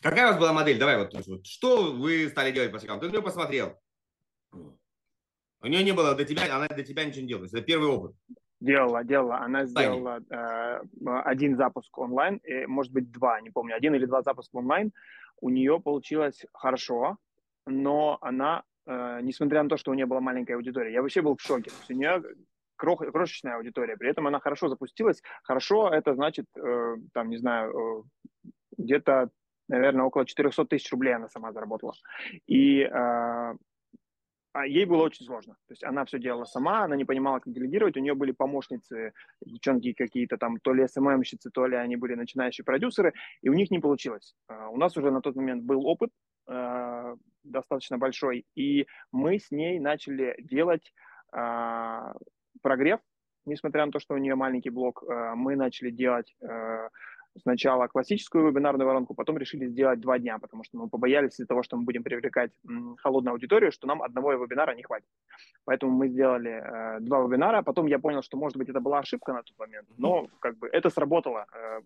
[0.00, 0.78] Какая у вас была модель?
[0.78, 3.00] Давай вот, вот что вы стали делать по шагам?
[3.00, 3.76] Ты на нее посмотрел.
[5.62, 7.46] У нее не было до тебя, она для тебя ничего не делала.
[7.46, 8.14] Это первый опыт.
[8.60, 9.38] Делала, делала.
[9.38, 10.80] Она сделала э,
[11.24, 14.92] один запуск онлайн, и, может быть, два, не помню, один или два запуска онлайн.
[15.40, 17.16] У нее получилось хорошо,
[17.66, 21.36] но она, э, несмотря на то, что у нее была маленькая аудитория, я вообще был
[21.36, 21.70] в шоке.
[21.70, 22.22] То есть у нее
[22.76, 25.22] крох, крошечная аудитория, при этом она хорошо запустилась.
[25.42, 29.30] Хорошо, это значит, э, там, не знаю, э, где-то
[29.68, 31.94] наверное, около 400 тысяч рублей она сама заработала.
[32.46, 33.54] И э,
[34.52, 35.54] а ей было очень сложно.
[35.66, 37.96] То есть она все делала сама, она не понимала, как делегировать.
[37.96, 42.64] У нее были помощницы, девчонки какие-то там, то ли СММщицы, то ли они были начинающие
[42.64, 44.34] продюсеры, и у них не получилось.
[44.48, 46.10] Э, у нас уже на тот момент был опыт
[46.48, 50.92] э, достаточно большой, и мы с ней начали делать
[51.32, 52.12] э,
[52.62, 53.00] прогрев,
[53.46, 56.88] несмотря на то, что у нее маленький блог, э, мы начали делать э,
[57.38, 61.62] сначала классическую вебинарную воронку, потом решили сделать два дня, потому что мы побоялись из-за того,
[61.62, 62.50] что мы будем привлекать
[62.98, 65.08] холодную аудиторию, что нам одного вебинара не хватит.
[65.64, 67.62] Поэтому мы сделали э, два вебинара.
[67.62, 70.68] Потом я понял, что, может быть, это была ошибка на тот момент, но как бы
[70.68, 71.80] это сработало э,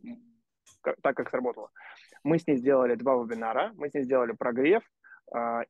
[1.02, 1.70] так, как сработало.
[2.22, 4.82] Мы с ней сделали два вебинара, мы с ней сделали прогрев,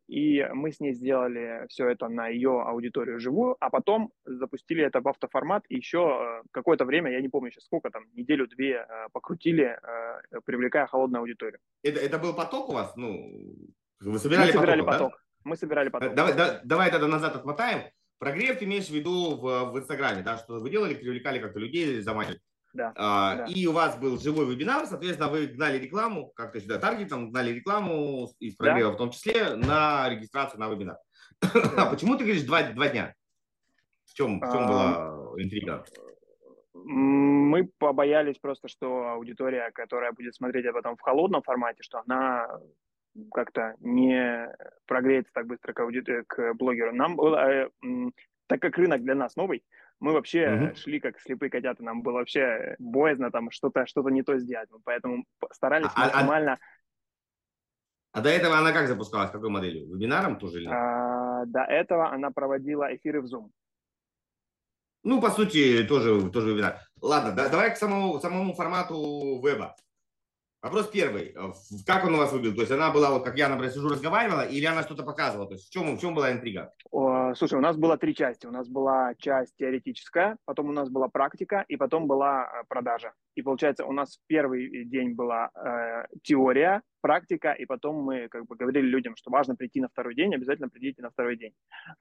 [0.09, 5.01] и мы с ней сделали все это на ее аудиторию живую, а потом запустили это
[5.01, 9.09] в автоформат, и еще э, какое-то время, я не помню сейчас сколько, там, неделю-две э,
[9.13, 11.59] покрутили, э, привлекая холодную аудиторию.
[11.83, 12.95] Это, это был поток у вас?
[12.97, 13.33] Ну,
[14.01, 15.13] вы собирали, мы собирали поток, поток.
[15.13, 15.19] Да?
[15.45, 16.15] Мы собирали поток.
[16.15, 17.91] Давай, да, давай тогда назад отмотаем.
[18.19, 22.01] Прогрев ты имеешь в виду в, в Инстаграме, да, что вы делали, привлекали как-то людей,
[22.01, 22.41] заманивали.
[22.75, 23.45] Да, а, да.
[23.47, 28.29] И у вас был живой вебинар, соответственно, вы гнали рекламу, как-то сюда таргетом, гнали рекламу
[28.41, 28.97] из прогрева да.
[28.97, 30.99] в том числе на регистрацию на вебинар.
[31.41, 31.87] Да.
[31.87, 33.15] А почему ты говоришь два, два дня?
[34.07, 35.85] В чем, в чем а, была интрига?
[36.75, 42.61] Мы побоялись просто, что аудитория, которая будет смотреть об этом в холодном формате, что она
[43.33, 44.49] как-то не
[44.87, 46.03] прогреется так быстро к, ауди...
[46.27, 46.93] к блогеру.
[46.93, 47.71] Нам было, э,
[48.49, 49.65] так как рынок для нас новый,
[50.01, 50.77] мы вообще угу.
[50.77, 55.25] шли как слепые котята, нам было вообще боязно там что-то что не то сделать, поэтому
[55.53, 56.53] старались а, а максимально...
[58.13, 59.93] А, а до этого она как запускалась, какой моделью?
[59.93, 63.51] Вебинаром тоже или А, до этого она проводила эфиры в Zoom.
[65.03, 66.81] Ну, по сути, тоже, тоже вебинар.
[67.01, 69.77] Ладно, да, давай к самому, самому формату веба.
[70.65, 71.35] Вопрос первый.
[71.37, 71.53] Э,
[71.87, 72.55] как он у вас выглядел?
[72.57, 75.47] То есть она была, вот как я, например, сижу, разговаривала, или она что-то показывала?
[75.47, 76.73] То есть в чем, в чем была интрига?
[77.37, 78.47] Слушай, у нас было три части.
[78.47, 83.13] У нас была часть теоретическая, потом у нас была практика, и потом была э, продажа.
[83.35, 88.57] И получается, у нас первый день была э, теория, практика, и потом мы как бы
[88.57, 91.53] говорили людям, что важно прийти на второй день, обязательно придите на второй день.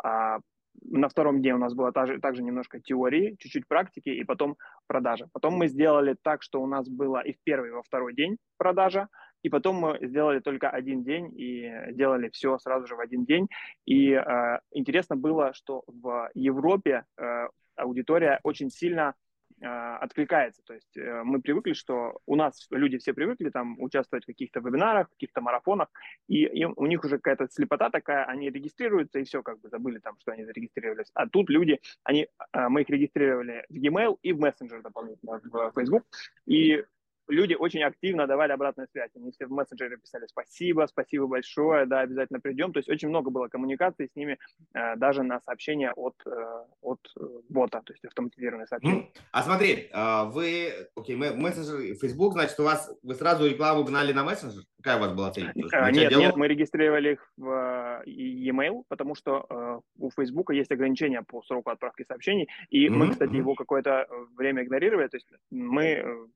[0.02, 0.38] А,
[0.82, 4.58] на втором дне у нас было также, также немножко теории, чуть-чуть практики и потом
[4.88, 5.28] продажа.
[5.34, 8.38] Потом мы сделали так, что у нас было и в первый, и во второй день
[8.58, 9.08] продажа,
[9.44, 13.48] и потом мы сделали только один день и делали все сразу же в один день.
[13.86, 19.16] И э, интересно было, что в Европе э, аудитория очень сильно
[19.66, 20.62] откликается.
[20.66, 24.60] То есть э, мы привыкли, что у нас люди все привыкли там участвовать в каких-то
[24.60, 25.90] вебинарах, каких-то марафонах,
[26.28, 30.00] и им, у них уже какая-то слепота такая, они регистрируются и все, как бы забыли
[30.00, 31.12] там, что они зарегистрировались.
[31.14, 35.72] А тут люди, они, а, мы их регистрировали в e-mail и в мессенджер дополнительно, в
[35.76, 36.04] Facebook,
[36.46, 36.84] и
[37.28, 39.12] люди очень активно давали обратную связь.
[39.16, 42.74] Они все в мессенджере писали спасибо, спасибо большое, да, обязательно придем.
[42.74, 44.38] То есть очень много было коммуникации с ними
[44.74, 48.96] э, даже на сообщения от, э, от э, бота, то есть автоматизированные сообщения.
[48.96, 54.14] Ну, а смотри, а, вы, окей, мессенджер, Facebook, значит, у вас, вы сразу рекламу гнали
[54.14, 54.64] на мессенджер?
[54.78, 55.52] Какая у вас была цель?
[55.56, 56.26] Есть, нет, диалог?
[56.26, 62.04] нет, мы регистрировали их в e-mail, потому что у Facebook есть ограничения по сроку отправки
[62.04, 62.92] сообщений, и mm-hmm.
[62.92, 66.28] мы, кстати, его какое-то время игнорировали, то есть мы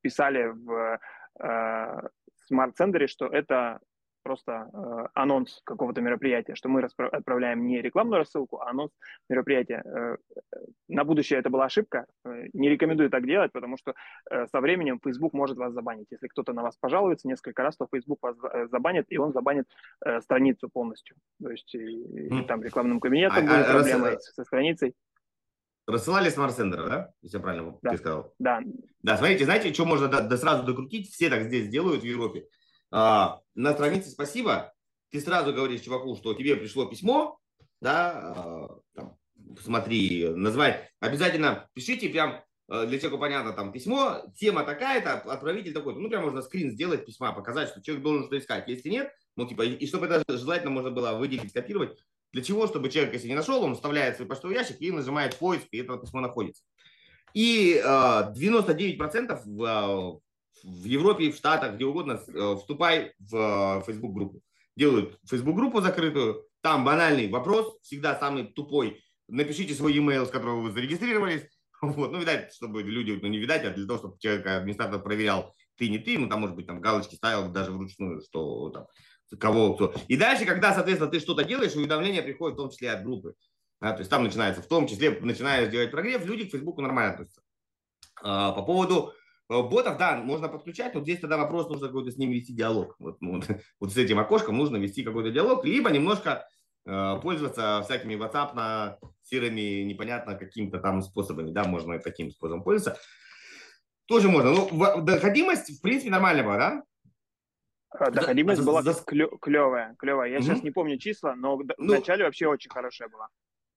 [0.00, 0.98] писали в
[1.40, 2.08] э,
[2.46, 3.80] смарт-центре, что это
[4.22, 8.92] просто э, анонс какого-то мероприятия, что мы отправляем не рекламную рассылку, а анонс
[9.28, 9.82] мероприятия.
[9.84, 12.06] Э, э, на будущее это была ошибка.
[12.24, 13.94] Э, не рекомендую так делать, потому что
[14.30, 16.06] э, со временем Facebook может вас забанить.
[16.10, 19.66] Если кто-то на вас пожалуется несколько раз, то Facebook вас э, забанит, и он забанит
[20.04, 21.16] э, страницу полностью.
[21.42, 24.32] То есть и, и там рекламным кабинетом а, будет а, проблема раз...
[24.34, 24.94] со страницей.
[25.86, 27.12] Рассылали Sender, да?
[27.22, 27.90] Если я правильно да.
[27.90, 28.34] ты сказал.
[28.38, 28.60] Да.
[29.02, 31.10] Да, смотрите, знаете, что можно да, да сразу докрутить?
[31.12, 32.46] Все так здесь делают в Европе.
[32.90, 34.72] А, на странице «Спасибо»
[35.10, 37.38] ты сразу говоришь чуваку, что тебе пришло письмо,
[37.80, 39.16] да, а, там,
[39.60, 46.00] смотри, называй, обязательно пишите прям а, для человека понятно, там письмо, тема такая-то, отправитель такой-то.
[46.00, 48.68] Ну, прям можно скрин сделать письма, показать, что человек должен что искать.
[48.68, 51.98] Если нет, ну, типа, и чтобы это желательно можно было выделить, скопировать.
[52.32, 52.66] Для чего?
[52.66, 55.98] Чтобы человек, если не нашел, он вставляет свой почтовый ящик и нажимает поиск, и это
[55.98, 56.62] письмо находится.
[57.34, 60.20] И э, 99% в,
[60.64, 64.40] в Европе, в Штатах, где угодно, э, вступай в э, Facebook группу.
[64.76, 69.02] Делают Facebook группу закрытую, там банальный вопрос, всегда самый тупой.
[69.28, 71.42] Напишите свой e-mail, с которого вы зарегистрировались.
[71.82, 75.52] Вот, ну, видать, чтобы люди, ну, не видать, а для того, чтобы человек, администратор проверял,
[75.76, 78.86] ты не ты, ну, там, может быть, там галочки ставил даже вручную, что там,
[79.36, 79.94] кого кто.
[80.08, 83.34] И дальше, когда, соответственно, ты что-то делаешь, уведомления приходят в том числе от группы.
[83.80, 87.14] Да, то есть там начинается, в том числе начинаешь делать прогрев, люди к Фейсбуку нормально
[87.14, 87.42] относятся.
[88.22, 89.12] А, по поводу
[89.52, 92.96] Э, ботов, да, можно подключать, но здесь тогда вопрос, нужно какой-то с ними вести диалог.
[92.98, 93.48] Вот, ну, вот,
[93.80, 96.46] вот с этим окошком нужно вести какой-то диалог, либо немножко
[96.86, 103.00] э, пользоваться всякими WhatsApp на серыми непонятно какими-то там способами, да, можно таким способом пользоваться.
[104.06, 104.52] Тоже можно.
[104.52, 106.82] Ну, доходимость, в принципе, нормальная была, да?
[107.98, 108.94] А, доходимость за, была за...
[108.94, 110.30] клевая, клевая.
[110.30, 110.44] Я угу.
[110.44, 113.28] сейчас не помню числа, но в ну, начале вообще очень хорошая была.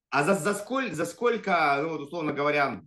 [0.10, 2.82] А за, за, сколь, за сколько, ну, вот, условно говоря,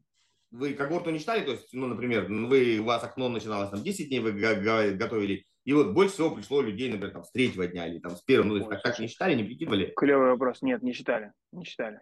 [0.50, 4.08] вы когорту не читали, то есть, ну, например, вы, у вас окно начиналось там 10
[4.08, 7.98] дней, вы готовили, и вот больше всего пришло людей, например, там, с третьего дня или
[7.98, 9.92] там с первого, ну, то есть, так, так не считали, не прикидывали?
[9.94, 12.00] Клевый вопрос, нет, не считали, не считали.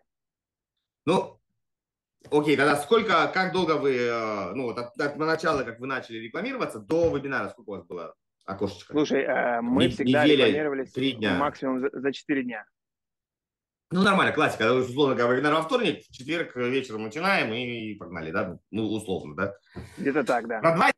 [1.04, 1.40] Ну,
[2.30, 6.18] окей, тогда сколько, как долго вы, э, ну, вот от, от начала, как вы начали
[6.18, 8.14] рекламироваться, до вебинара, сколько у вас было
[8.46, 8.92] окошечко?
[8.92, 11.34] Слушай, э, мы всегда неделя, рекламировались 3 дня.
[11.36, 12.64] максимум за, за 4 дня.
[13.92, 14.72] Ну, нормально, классика.
[14.72, 18.58] Условно говоря, вебинар во вторник, в четверг вечером начинаем и погнали, да?
[18.70, 19.54] Ну, условно, да?
[19.96, 20.60] Где-то так, да.
[20.60, 20.90] Про два,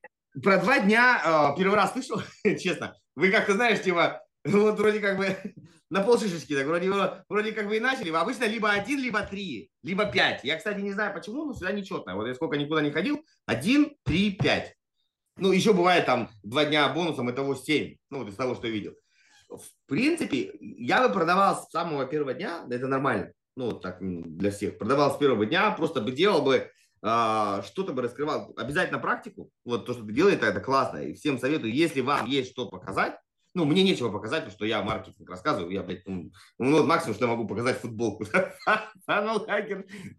[0.42, 2.22] про два дня э, первый раз слышал,
[2.58, 2.96] честно.
[3.14, 5.37] Вы как-то знаешь, типа, вот вроде как бы
[5.90, 6.90] на полшишечки, так вроде,
[7.28, 8.11] вроде как бы и начали.
[8.11, 10.42] Обычно либо один, либо три, либо пять.
[10.44, 12.16] Я, кстати, не знаю почему, но всегда нечетно.
[12.16, 14.77] Вот я сколько никуда не ходил, один, три, пять.
[15.38, 17.96] Ну, еще бывает там два дня бонусом, итого семь.
[18.11, 18.94] Ну, вот из того, что я видел
[19.48, 24.79] в принципе, я бы продавал с самого первого дня, это нормально, ну, так для всех,
[24.79, 26.70] продавал с первого дня, просто бы делал бы,
[27.03, 31.38] а, что-то бы раскрывал, обязательно практику, вот то, что ты делаешь, это классно, и всем
[31.38, 33.16] советую, если вам есть что показать,
[33.58, 37.24] ну, мне нечего показать, потому что я маркетинг рассказываю, я, блядь, ну, ну максимум, что
[37.24, 38.24] я могу показать футболку,
[39.06, 39.48] вот,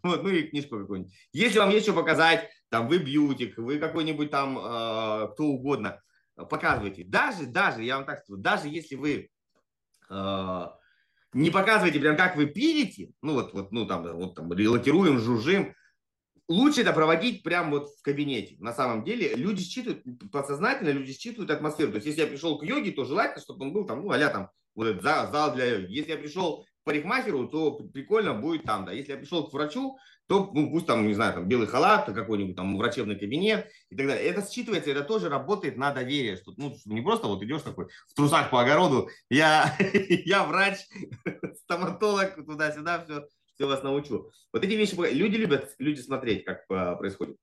[0.03, 1.13] ну, и книжку какую-нибудь.
[1.31, 6.01] Если вам есть что показать, там, вы бьютик, вы какой-нибудь там, э, кто угодно,
[6.49, 7.05] показывайте.
[7.05, 9.29] Даже, даже, я вам так скажу, даже если вы
[10.09, 10.65] э,
[11.31, 15.73] не показываете прям как вы пилите, ну вот, вот, ну там, вот там релокируем, жужжим,
[16.49, 18.57] лучше это проводить прям вот в кабинете.
[18.59, 21.91] На самом деле люди считывают, подсознательно люди считывают атмосферу.
[21.91, 24.29] То есть если я пришел к йоге, то желательно, чтобы он был там, ну, а
[24.29, 25.93] там, вот этот зал, зал для йоги.
[25.93, 28.91] Если я пришел к парикмахеру, то прикольно будет там, да.
[28.91, 32.55] Если я пришел к врачу, то ну, пусть там, не знаю, там белый халат, какой-нибудь
[32.55, 34.25] там врачебный кабинет и так далее.
[34.25, 38.13] Это считывается, это тоже работает на доверие, что ну, не просто вот идешь такой в
[38.13, 40.77] трусах по огороду, я, я врач,
[41.63, 43.27] стоматолог, туда-сюда, все,
[43.59, 44.31] все вас научу.
[44.53, 47.35] Вот эти вещи, люди любят люди смотреть, как а, происходит.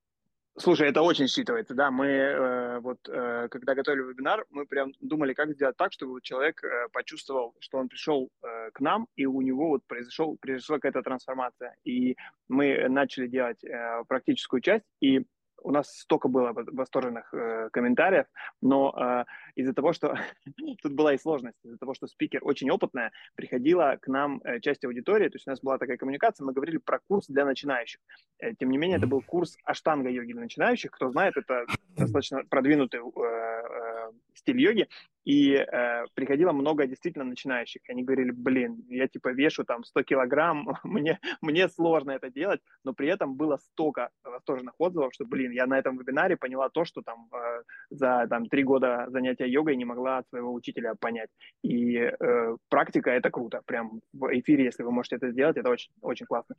[0.58, 1.90] Слушай, это очень считывается, да.
[1.90, 6.64] Мы э, вот, э, когда готовили вебинар, мы прям думали, как сделать так, чтобы человек
[6.64, 11.02] э, почувствовал, что он пришел э, к нам, и у него вот произошел, произошла какая-то
[11.02, 11.76] трансформация.
[11.84, 12.16] И
[12.48, 15.26] мы начали делать э, практическую часть, и
[15.62, 18.26] у нас столько было восторженных э, комментариев,
[18.62, 19.24] но э,
[19.56, 20.14] из-за того, что
[20.82, 24.84] тут была и сложность, из-за того, что спикер очень опытная, приходила к нам э, часть
[24.84, 28.00] аудитории, то есть у нас была такая коммуникация, мы говорили про курс для начинающих.
[28.38, 30.90] Э, тем не менее, это был курс аштанга йоги для начинающих.
[30.90, 31.66] Кто знает, это
[31.96, 34.88] достаточно продвинутый э, э, стиль йоги,
[35.26, 37.82] и э, приходило много действительно начинающих.
[37.88, 42.94] Они говорили, блин, я типа вешу там 100 килограмм, мне, мне сложно это делать, но
[42.94, 47.02] при этом было столько восторженных отзывов, что, блин, я на этом вебинаре поняла то, что
[47.02, 51.30] там э, за там, три года занятия йогой не могла своего учителя понять.
[51.62, 53.62] И э, практика— это круто.
[53.66, 56.56] Прям в эфире, если вы можете это сделать, это очень, очень классно.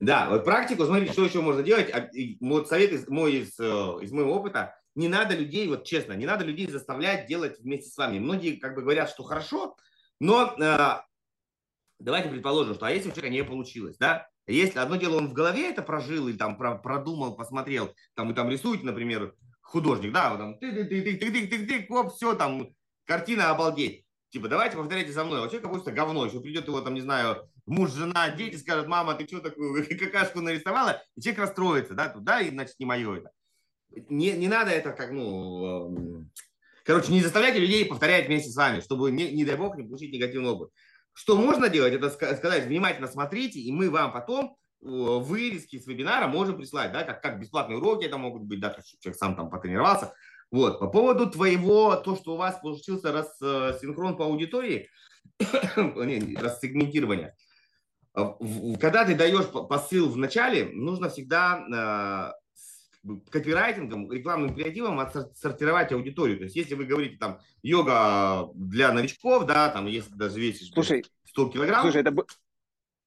[0.00, 1.90] Да, вот практику, смотрите, что еще можно делать.
[1.92, 3.64] А, вот совет из, мой из, э,
[4.02, 4.76] из моего опыта.
[4.94, 8.18] не надо людей, вот честно, не надо людей заставлять делать вместе с вами.
[8.18, 9.76] Многие как бы говорят, что хорошо,
[10.20, 11.00] но э,
[11.98, 14.28] давайте предположим, что а если у человека не получилось, да?
[14.46, 18.50] Если одно дело он в голове это прожил или там продумал, посмотрел, там и там
[18.50, 19.34] рисует, например,
[19.74, 22.68] художник, да, вот там ты ты ты ты ты ты ты оп, все, там
[23.04, 24.04] картина обалдеть.
[24.30, 25.40] Типа, давайте повторяйте за мной.
[25.40, 26.26] А человек просто говно.
[26.26, 30.40] Еще придет его, там, не знаю, муж, жена, дети скажут, мама, ты что такую какашку
[30.40, 31.02] нарисовала?
[31.16, 33.30] И человек расстроится, да, туда, и, значит, не мое это.
[34.08, 36.24] Не, не надо это как, ну,
[36.84, 40.12] короче, не заставляйте людей повторять вместе с вами, чтобы, не, не дай бог, не получить
[40.12, 40.70] негативный опыт.
[41.12, 46.56] Что можно делать, это сказать, внимательно смотрите, и мы вам потом вырезки с вебинара можем
[46.56, 50.14] прислать, да, как, как бесплатные уроки это могут быть, да, человек сам там потренировался.
[50.50, 54.88] Вот, по поводу твоего, то, что у вас получился рассинхрон по аудитории,
[55.38, 57.34] рассегментирование.
[58.12, 62.34] Когда ты даешь посыл в начале, нужно всегда
[63.30, 66.38] копирайтингом, рекламным креативом отсортировать аудиторию.
[66.38, 71.04] То есть, если вы говорите там йога для новичков, да, там, если даже весишь слушай,
[71.28, 71.82] 100 килограмм.
[71.82, 72.14] Слушай, это,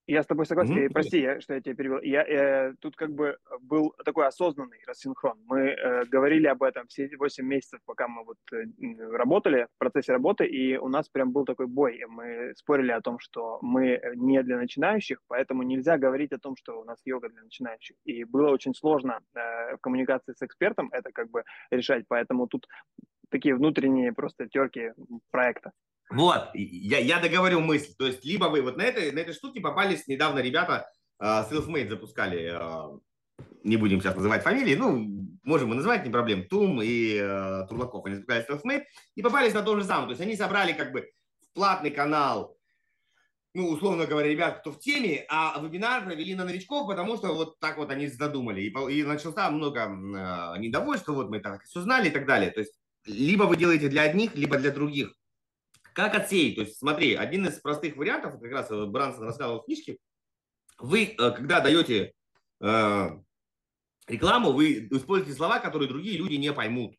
[0.07, 0.77] я с тобой согласен.
[0.77, 0.93] Mm-hmm.
[0.93, 2.01] Прости, я, что я тебя перевел.
[2.01, 5.37] Я, э, тут как бы был такой осознанный рассинхрон.
[5.45, 8.65] Мы э, говорили об этом все 8 месяцев, пока мы вот э,
[9.11, 12.01] работали в процессе работы, и у нас прям был такой бой.
[12.07, 16.79] Мы спорили о том, что мы не для начинающих, поэтому нельзя говорить о том, что
[16.79, 17.97] у нас йога для начинающих.
[18.05, 22.67] И было очень сложно э, в коммуникации с экспертом это как бы решать, поэтому тут
[23.29, 24.93] такие внутренние просто терки
[25.31, 25.71] проекта.
[26.09, 27.93] Вот, я, я договорю мысль.
[27.97, 30.89] То есть, либо вы вот на этой, на этой штуке попались недавно ребята,
[31.21, 32.99] uh, Selfmade запускали, uh,
[33.63, 35.05] не будем сейчас называть фамилии, ну,
[35.43, 38.83] можем мы называть, не проблем, Тум и uh, Турлаков, они запускали Selfmade
[39.15, 40.07] и попались на то же самое.
[40.07, 41.09] То есть, они собрали как бы
[41.41, 42.57] в платный канал,
[43.53, 47.59] ну, условно говоря, ребят, кто в теме, а вебинар провели на новичков, потому что вот
[47.59, 48.61] так вот они задумали.
[48.61, 52.51] И, и начался много э, недовольства, вот мы так все знали и так далее.
[52.51, 52.73] То есть,
[53.05, 55.11] либо вы делаете для одних, либо для других.
[55.97, 56.53] Как отсеять?
[56.53, 59.97] То есть смотри, один из простых вариантов, как раз Брансон рассказывал в книжке,
[60.77, 62.13] вы, э, когда даете
[62.61, 63.09] э,
[64.07, 66.93] рекламу, вы используете слова, которые другие люди не поймут.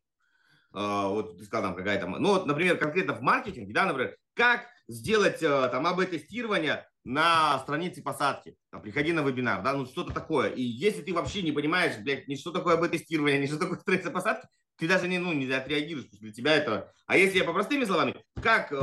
[0.75, 4.67] Э, вот ты сказал там какая-то, ну вот, например, конкретно в маркетинге, да, например, как
[4.89, 10.51] сделать э, там АБ-тестирование на странице посадки, там, приходи на вебинар, да, ну что-то такое.
[10.51, 14.11] И если ты вообще не понимаешь, блядь, ни что такое АБ-тестирование, ни что такое страница
[14.11, 16.93] посадки, ты даже не, ну, не отреагируешь, для тебя это...
[17.07, 18.77] А если я по простыми словами, как э,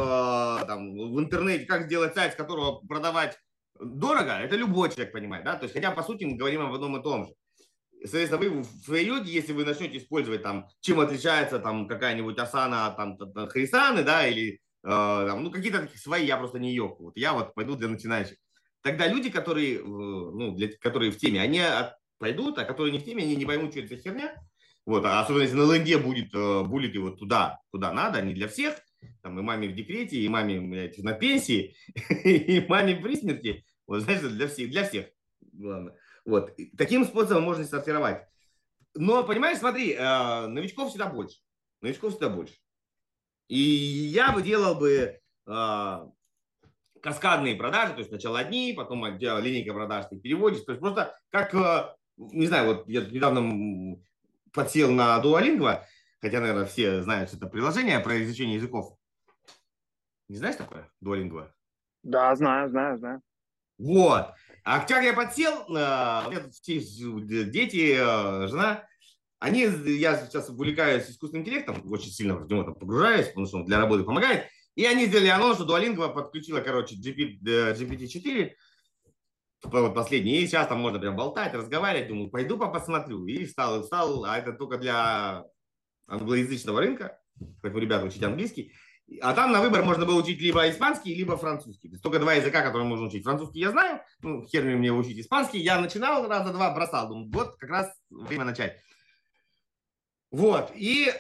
[0.67, 3.37] там, в интернете, как сделать сайт, с которого продавать
[3.79, 6.97] дорого, это любой человек понимает, да, то есть, хотя, по сути, мы говорим об одном
[6.97, 7.33] и том же.
[8.01, 12.93] Соответственно, вы в своей йоге, если вы начнете использовать там, чем отличается там какая-нибудь асана
[12.95, 17.17] там хрисаны, да, или э, там, ну, какие-то такие свои, я просто не йогу, вот
[17.17, 18.37] я вот пойду для начинающих.
[18.81, 21.61] Тогда люди, которые, ну, для, которые в теме, они
[22.17, 24.35] пойдут, а которые не в теме, они не поймут, что это за херня,
[24.85, 28.47] вот, а особенно если на ленде будет э, буллеты вот туда, куда надо, не для
[28.47, 28.75] всех.
[29.21, 31.75] Там и маме в декрете, и маме блядь, на пенсии,
[32.23, 33.65] и маме при смерти.
[33.87, 35.07] Вот, знаешь, для всех, для всех.
[35.53, 35.95] Главное.
[36.25, 36.51] Вот.
[36.77, 38.27] Таким способом можно сортировать.
[38.93, 41.37] Но, понимаешь, смотри, э, новичков всегда больше.
[41.81, 42.53] Новичков всегда больше.
[43.47, 46.07] И я бы делал бы э,
[47.01, 50.61] каскадные продажи, то есть сначала одни, потом линейка продаж ты переводишь.
[50.61, 53.97] То есть просто как, не знаю, вот я недавно
[54.55, 55.81] подсел на Duolingo,
[56.21, 58.97] хотя, наверное, все знают, что это приложение про изучение языков.
[60.27, 61.47] Не знаешь такое, Duolingo?
[62.01, 63.21] Да, знаю, знаю, знаю.
[63.77, 64.33] Вот.
[64.63, 68.87] А как я подсел, э, все дети, э, жена,
[69.39, 73.65] они, я сейчас увлекаюсь искусственным интеллектом, очень сильно в него там погружаюсь, потому что он
[73.65, 74.45] для работы помогает.
[74.75, 78.51] И они сделали анонс, что Duolingo подключила, короче, GPT-4,
[79.69, 80.37] последний.
[80.37, 82.07] И сейчас там можно прям болтать, разговаривать.
[82.07, 83.25] Думаю, пойду посмотрю.
[83.25, 84.25] И встал, встал.
[84.25, 85.45] А это только для
[86.07, 87.19] англоязычного рынка.
[87.61, 88.73] Поэтому ребята учить английский.
[89.21, 91.89] А там на выбор можно было учить либо испанский, либо французский.
[91.89, 93.23] То есть только два языка, которые можно учить.
[93.23, 95.59] Французский я знаю, ну, хер мне учить испанский.
[95.59, 97.09] Я начинал раза два, бросал.
[97.09, 98.79] Думаю, вот как раз время начать.
[100.31, 100.71] Вот.
[100.75, 101.13] И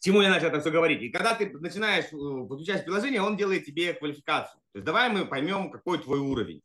[0.00, 1.02] чему я начал это все говорить?
[1.02, 4.60] И когда ты начинаешь э, подключать приложение, он делает тебе квалификацию.
[4.72, 6.62] То есть давай мы поймем, какой твой уровень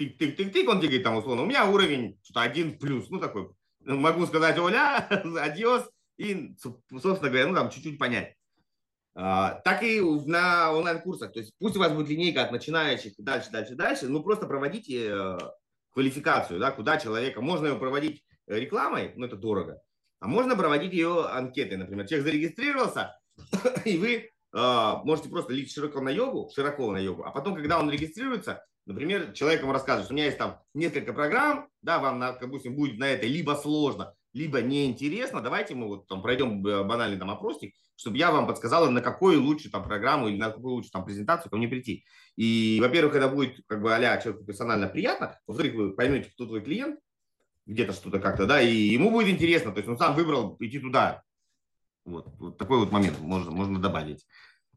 [0.00, 4.26] тык-тык-тык-тык, он тебе говорит там условно, у меня уровень что-то один плюс, ну такой, могу
[4.26, 5.06] сказать оля,
[5.40, 8.34] адьос, и, собственно говоря, ну там чуть-чуть понять.
[9.14, 13.50] А, так и на онлайн-курсах, то есть пусть у вас будет линейка от начинающих дальше,
[13.50, 15.38] дальше, дальше, ну просто проводите э,
[15.92, 19.80] квалификацию, да, куда человека, можно его проводить рекламой, ну это дорого,
[20.20, 23.18] а можно проводить ее анкетой, например, человек зарегистрировался,
[23.84, 27.78] и вы э, можете просто лить широко на йогу, широко на йогу, а потом, когда
[27.78, 32.18] он регистрируется, Например, человек вам рассказывает, что у меня есть там несколько программ, да, вам,
[32.18, 37.30] допустим, будет на это либо сложно, либо неинтересно, давайте мы вот там пройдем банальный там
[37.30, 41.04] опросник, чтобы я вам подсказал, на какую лучше там программу или на какую лучше там
[41.04, 42.04] презентацию ко мне прийти.
[42.36, 46.62] И, во-первых, когда будет как бы а человеку персонально приятно, во-вторых, вы поймете, кто твой
[46.62, 46.98] клиент,
[47.66, 51.22] где-то что-то как-то, да, и ему будет интересно, то есть он сам выбрал идти туда.
[52.04, 54.26] Вот, вот такой вот момент можно, можно добавить.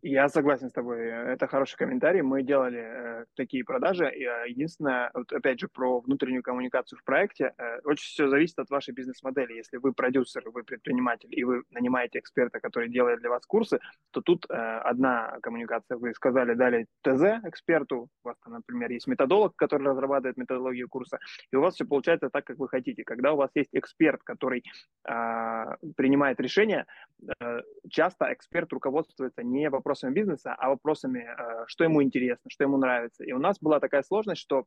[0.06, 0.99] Я согласен с тобой.
[1.08, 2.22] Это хороший комментарий.
[2.22, 4.04] Мы делали э, такие продажи.
[4.04, 7.54] Э, единственное, вот опять же, про внутреннюю коммуникацию в проекте.
[7.58, 9.54] Э, очень все зависит от вашей бизнес-модели.
[9.54, 13.80] Если вы продюсер, вы предприниматель, и вы нанимаете эксперта, который делает для вас курсы,
[14.12, 15.97] то тут э, одна коммуникация.
[15.97, 18.10] Вы сказали, дали ТЗ эксперту.
[18.26, 21.20] У вас, например, есть методолог, который разрабатывает методологию курса.
[21.49, 23.06] И у вас все получается так, как вы хотите.
[23.06, 24.66] Когда у вас есть эксперт, который
[25.08, 26.88] э, принимает решение,
[27.39, 32.63] э, часто эксперт руководствуется не вопросом вопросами бизнеса, а вопросами, э, что ему интересно, что
[32.63, 33.23] ему нравится.
[33.23, 34.65] И у нас была такая сложность, что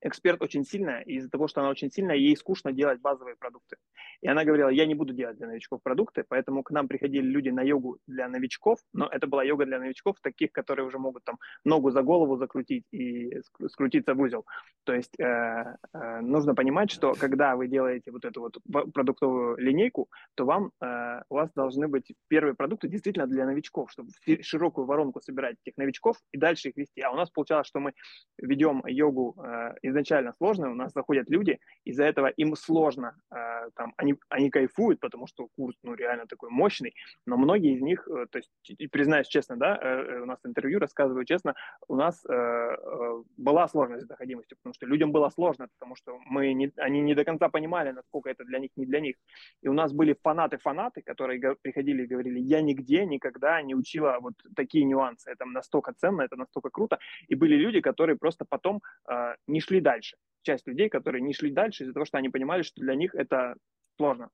[0.00, 3.76] эксперт очень сильная, и из-за того, что она очень сильная, ей скучно делать базовые продукты.
[4.20, 7.50] И она говорила, я не буду делать для новичков продукты, поэтому к нам приходили люди
[7.50, 11.38] на йогу для новичков, но это была йога для новичков, таких, которые уже могут там
[11.64, 14.44] ногу за голову закрутить и скрутиться в узел.
[14.84, 18.56] То есть э, э, нужно понимать, что когда вы делаете вот эту вот
[18.92, 24.10] продуктовую линейку, то вам, э, у вас должны быть первые продукты действительно для новичков, чтобы
[24.42, 27.00] широкую воронку собирать этих новичков и дальше их вести.
[27.00, 27.92] А у нас получалось, что мы
[28.38, 33.94] ведем йогу э, изначально сложно, у нас заходят люди, из-за этого им сложно, э, там,
[33.96, 36.94] они, они кайфуют, потому что курс, ну, реально такой мощный,
[37.26, 40.38] но многие из них, э, то есть, и признаюсь честно, да, э, э у нас
[40.44, 41.54] интервью, рассказываю честно,
[41.88, 46.18] у нас э, э, была сложность с доходимостью, потому что людям было сложно, потому что
[46.26, 49.16] мы не, они не до конца понимали, насколько это для них, не для них.
[49.62, 54.34] И у нас были фанаты-фанаты, которые приходили и говорили, я нигде никогда не учила вот
[54.54, 56.98] такие нюансы, это настолько ценно, это настолько круто.
[57.28, 60.16] И были люди, которые просто потом э, не шли дальше.
[60.42, 63.56] Часть людей, которые не шли дальше из-за того, что они понимали, что для них это
[63.96, 64.30] сложно.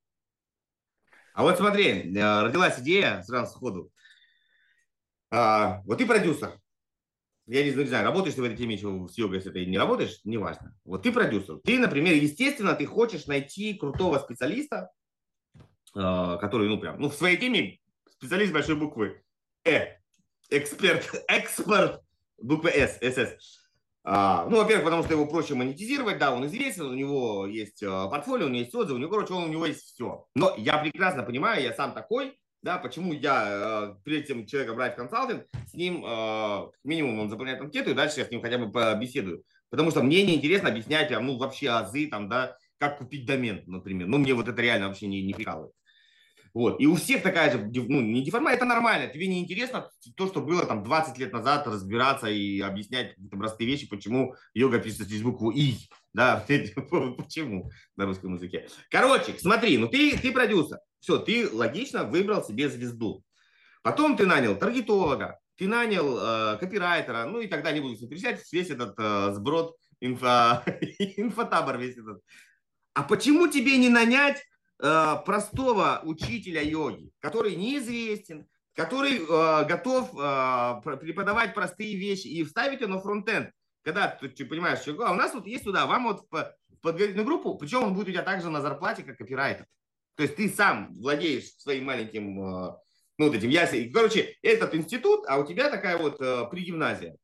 [1.34, 3.90] А вот смотри, э, родилась идея сразу сходу.
[5.30, 6.58] А, вот ты продюсер.
[7.46, 10.20] Я не знаю, работаешь ты в этой теме еще с йогой, если ты не работаешь,
[10.24, 10.76] неважно.
[10.84, 11.58] Вот ты продюсер.
[11.64, 14.90] Ты, например, естественно, ты хочешь найти крутого специалиста,
[15.54, 19.22] э, который, ну, прям, ну, в своей теме специалист большой буквы
[19.64, 19.96] Э,
[20.50, 22.02] эксперт, эксперт,
[22.38, 23.61] буквы С, СС.
[24.04, 28.08] А, ну, во-первых, потому что его проще монетизировать, да, он известен, у него есть а,
[28.08, 30.26] портфолио, у него есть отзывы, у него, короче, он, у него есть все.
[30.34, 34.94] Но я прекрасно понимаю, я сам такой, да, почему я, э, прежде чем человека брать
[34.94, 38.58] в консалтинг, с ним э, минимум он заполняет анкету, и дальше я с ним хотя
[38.58, 39.42] бы побеседую.
[39.68, 44.06] Потому что мне неинтересно объяснять, ну, вообще азы, там, да, как купить домен, например.
[44.06, 45.72] Ну, мне вот это реально вообще не, не прикалывает.
[46.54, 46.80] Вот.
[46.80, 49.10] И у всех такая же, ну, не деформация, это нормально.
[49.10, 53.66] Тебе не интересно то, что было там 20 лет назад, разбираться и объяснять какие-то простые
[53.66, 55.76] вещи, почему йога пишется через букву И.
[56.12, 58.68] Да, почему на русском языке.
[58.90, 60.78] Короче, смотри, ну ты, ты продюсер.
[61.00, 63.24] Все, ты логично выбрал себе звезду.
[63.82, 68.70] Потом ты нанял таргетолога, ты нанял э, копирайтера, ну и тогда не буду перечислять весь
[68.70, 70.62] этот э, сброд, инфо,
[71.16, 72.20] инфотабор весь этот.
[72.94, 74.44] А почему тебе не нанять
[74.82, 82.94] простого учителя йоги, который неизвестен, который э, готов э, преподавать простые вещи и вставить его
[82.94, 83.50] на фронтенд.
[83.84, 87.26] Когда ты, ты понимаешь, что а у нас вот есть туда, вам вот в подготовительную
[87.26, 89.66] группу, причем он будет у тебя также на зарплате, как копирайтер.
[90.16, 92.76] То есть ты сам владеешь своим маленьким, э,
[93.18, 93.92] ну вот этим ясен.
[93.92, 97.16] Короче, этот институт, а у тебя такая вот э, пригимназия.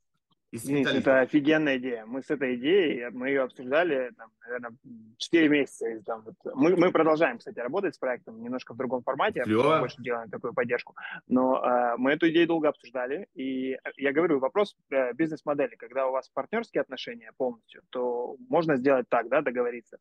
[0.51, 2.07] Нет, это офигенная идея.
[2.07, 4.73] Мы с этой идеей, мы ее обсуждали, там, наверное,
[5.19, 5.87] 4 месяца.
[6.07, 6.35] Там, вот.
[6.55, 9.81] мы, мы продолжаем, кстати, работать с проектом немножко в другом формате, Клево.
[9.81, 10.95] больше делаем такую поддержку.
[11.27, 15.77] Но э, мы эту идею долго обсуждали, и я говорю, вопрос э, бизнес-модели.
[15.77, 19.99] Когда у вас партнерские отношения полностью, то можно сделать так, да, договориться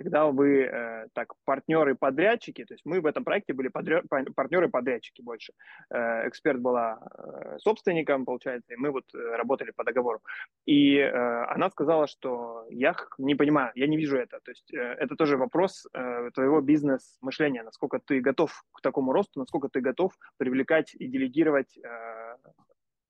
[0.00, 5.52] когда вы э, так партнеры-подрядчики, то есть мы в этом проекте были партнеры-подрядчики больше.
[5.90, 10.20] Э, эксперт была э, собственником, получается, и мы вот э, работали по договору.
[10.64, 14.40] И э, она сказала, что я не понимаю, я не вижу это.
[14.42, 19.40] То есть э, это тоже вопрос э, твоего бизнес-мышления, насколько ты готов к такому росту,
[19.40, 22.36] насколько ты готов привлекать и делегировать э,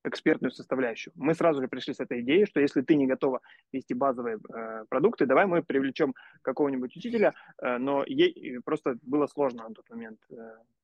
[0.05, 1.13] экспертную составляющую.
[1.17, 3.41] Мы сразу же пришли с этой идеей, что если ты не готова
[3.73, 9.69] вести базовые э, продукты, давай мы привлечем какого-нибудь учителя, э, но ей просто было сложно
[9.69, 10.35] на тот момент э,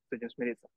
[0.09, 0.69] с этим смириться.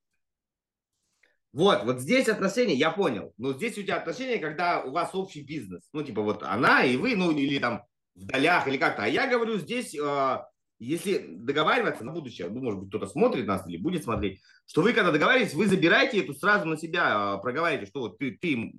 [1.52, 3.34] Вот, вот здесь отношения, я понял.
[3.38, 5.90] Но здесь у тебя отношения, когда у вас общий бизнес.
[5.94, 7.84] Ну, типа вот она и вы, ну, или там
[8.16, 9.04] в долях, или как-то.
[9.04, 10.38] А я говорю, здесь э,
[10.80, 14.94] если договариваться на будущее, ну, может быть, кто-то смотрит нас или будет смотреть, что вы,
[14.94, 18.74] когда договариваетесь, вы забираете эту сразу на себя, а, проговариваете, что вот ты, ты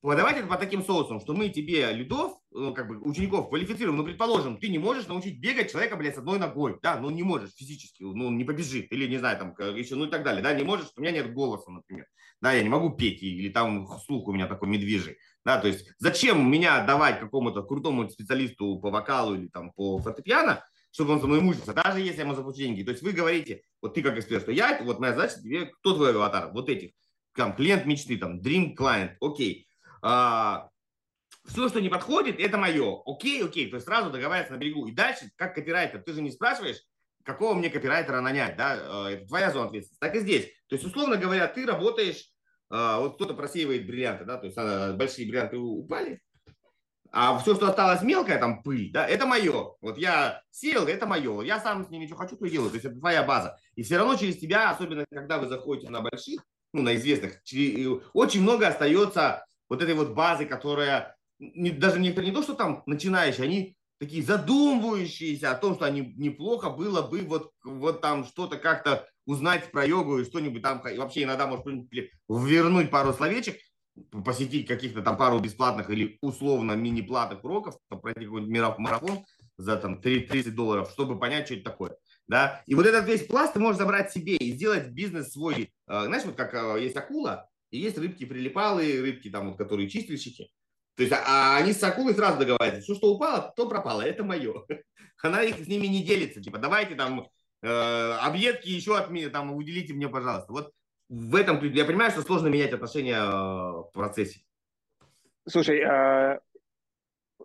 [0.00, 4.04] подавать это по таким соусам, что мы тебе лидов, ну, как бы учеников квалифицируем, ну,
[4.04, 7.54] предположим, ты не можешь научить бегать человека, блядь, с одной ногой, да, ну, не можешь
[7.54, 10.64] физически, ну, не побежит, или, не знаю, там, еще, ну, и так далее, да, не
[10.64, 12.06] можешь, у меня нет голоса, например,
[12.40, 15.86] да, я не могу петь, или там слух у меня такой медвежий, да, то есть
[15.98, 21.26] зачем меня давать какому-то крутому специалисту по вокалу или там по фортепиано, чтобы он со
[21.26, 22.82] мной мучился, даже если я ему заплачу деньги.
[22.82, 25.94] То есть вы говорите, вот ты как эксперт, что я, вот моя задача тебе, кто
[25.94, 26.92] твой аватар, вот этих,
[27.34, 29.68] там, клиент мечты, там, dream client, окей.
[30.02, 30.68] А,
[31.46, 33.02] все, что не подходит, это мое.
[33.06, 33.70] Окей, окей.
[33.70, 34.86] То есть сразу договариваться на берегу.
[34.86, 36.82] И дальше, как копирайтер, ты же не спрашиваешь,
[37.24, 40.00] какого мне копирайтера нанять, да, а, это твоя зона ответственности.
[40.00, 40.46] Так и здесь.
[40.68, 42.29] То есть, условно говоря, ты работаешь,
[42.70, 46.20] вот кто-то просеивает бриллианты, да, то есть а, большие бриллианты упали,
[47.12, 49.74] а все, что осталось мелкое, там пыль, да, это мое.
[49.80, 51.42] Вот я сел, это мое.
[51.42, 52.70] Я сам с ними что хочу, то и делаю.
[52.70, 53.58] То есть это твоя база.
[53.74, 56.40] И все равно через тебя, особенно когда вы заходите на больших,
[56.72, 57.42] ну, на известных,
[58.12, 63.44] очень много остается вот этой вот базы, которая даже некоторые не то, что там начинающие,
[63.44, 69.08] они такие задумывающиеся о том, что они неплохо было бы вот, вот там что-то как-то
[69.30, 71.64] узнать про йогу и что-нибудь там, и вообще иногда, может,
[72.28, 73.56] вернуть пару словечек,
[74.24, 79.24] посетить каких-то там пару бесплатных или условно мини-платных уроков, пройти какой-нибудь марафон
[79.56, 81.96] за там 30 долларов, чтобы понять, что это такое.
[82.26, 82.62] Да?
[82.66, 85.72] И вот этот весь пласт ты можешь забрать себе и сделать бизнес свой.
[85.86, 89.88] Э, знаешь, вот как э, есть акула, и есть рыбки прилипалые, рыбки там вот, которые
[89.88, 90.50] чистильщики.
[90.96, 94.64] То есть а, они с акулой сразу договариваются, все, что упало, то пропало, это мое.
[95.22, 97.28] Она их с ними не делится, типа, давайте там
[97.62, 100.52] объедки еще от меня, там, уделите мне, пожалуйста.
[100.52, 100.72] Вот
[101.10, 104.40] в этом я понимаю, что сложно менять отношения э, в процессе.
[105.48, 106.38] Слушай, э,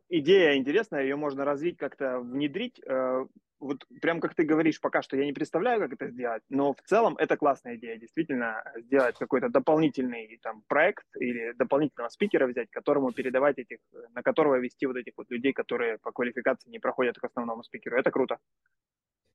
[0.08, 2.80] идея интересная, ее можно развить, как-то внедрить.
[2.86, 3.26] Э,
[3.60, 6.82] вот прям как ты говоришь, пока что я не представляю, как это сделать, но в
[6.84, 13.14] целом это классная идея, действительно, сделать какой-то дополнительный там проект или дополнительного спикера взять, которому
[13.14, 13.80] передавать этих,
[14.14, 17.98] на которого вести вот этих вот людей, которые по квалификации не проходят к основному спикеру.
[17.98, 18.38] Это круто.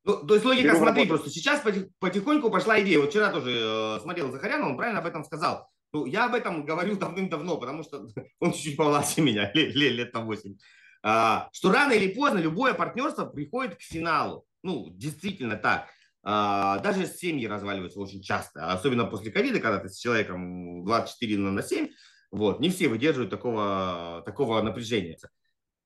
[0.04, 1.08] Ну, то есть логика, Беру смотри, работу.
[1.08, 1.62] просто сейчас
[1.98, 3.00] потихоньку пошла идея.
[3.00, 5.68] Вот вчера тоже э, смотрел Захаряна, он правильно об этом сказал.
[5.92, 8.06] Ну, я об этом говорил давным-давно, потому что
[8.40, 10.56] он чуть-чуть помладше меня, лет, лет, лет на 8.
[11.02, 14.44] А, что рано или поздно любое партнерство приходит к финалу.
[14.62, 15.88] Ну, действительно так.
[16.22, 21.62] А, даже семьи разваливаются очень часто, особенно после ковида, когда ты с человеком 24 на
[21.62, 21.88] 7,
[22.30, 25.16] вот, не все выдерживают такого, такого напряжения.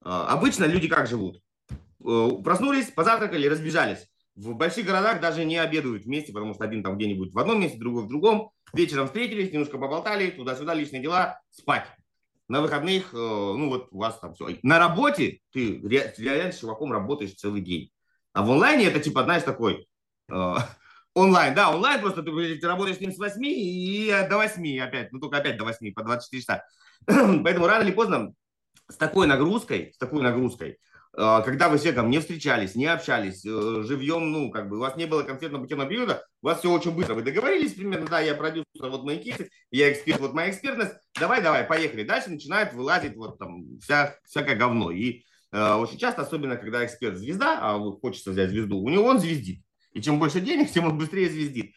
[0.03, 1.41] А, обычно люди как живут?
[2.05, 4.07] Э, проснулись, позавтракали, разбежались.
[4.37, 7.79] В больших городах даже не обедают вместе, потому что один там где-нибудь в одном месте,
[7.79, 8.51] другой в другом.
[8.73, 11.87] Вечером встретились, немножко поболтали, туда-сюда, личные дела, спать.
[12.49, 14.59] На выходных, э, ну вот у вас там все.
[14.63, 17.91] На работе ты реально с чуваком работаешь целый день.
[18.33, 19.87] А в онлайне это типа, знаешь, такой
[20.31, 20.55] э,
[21.15, 25.13] онлайн, да, онлайн просто ты, ты работаешь с ним с 8 и до 8 опять,
[25.13, 26.65] ну только опять до 8, по 24 часа.
[27.07, 28.35] Поэтому рано или поздно
[28.89, 30.79] с такой нагрузкой, с такой нагрузкой,
[31.17, 34.97] когда вы с человеком не встречались, не общались, э, живьем, ну, как бы у вас
[34.97, 37.15] не было конкретного путевого периода, у вас все очень быстро.
[37.15, 41.41] Вы договорились примерно, да, я продюсер, вот мои кейсы, я эксперт, вот моя экспертность, давай,
[41.41, 42.03] давай, поехали.
[42.03, 44.91] Дальше начинает вылазить вот там вся, всякое говно.
[44.91, 49.21] И э, очень часто, особенно когда эксперт звезда, а хочется взять звезду, у него он
[49.21, 49.61] звездит.
[49.93, 51.75] И чем больше денег, тем он быстрее звездит.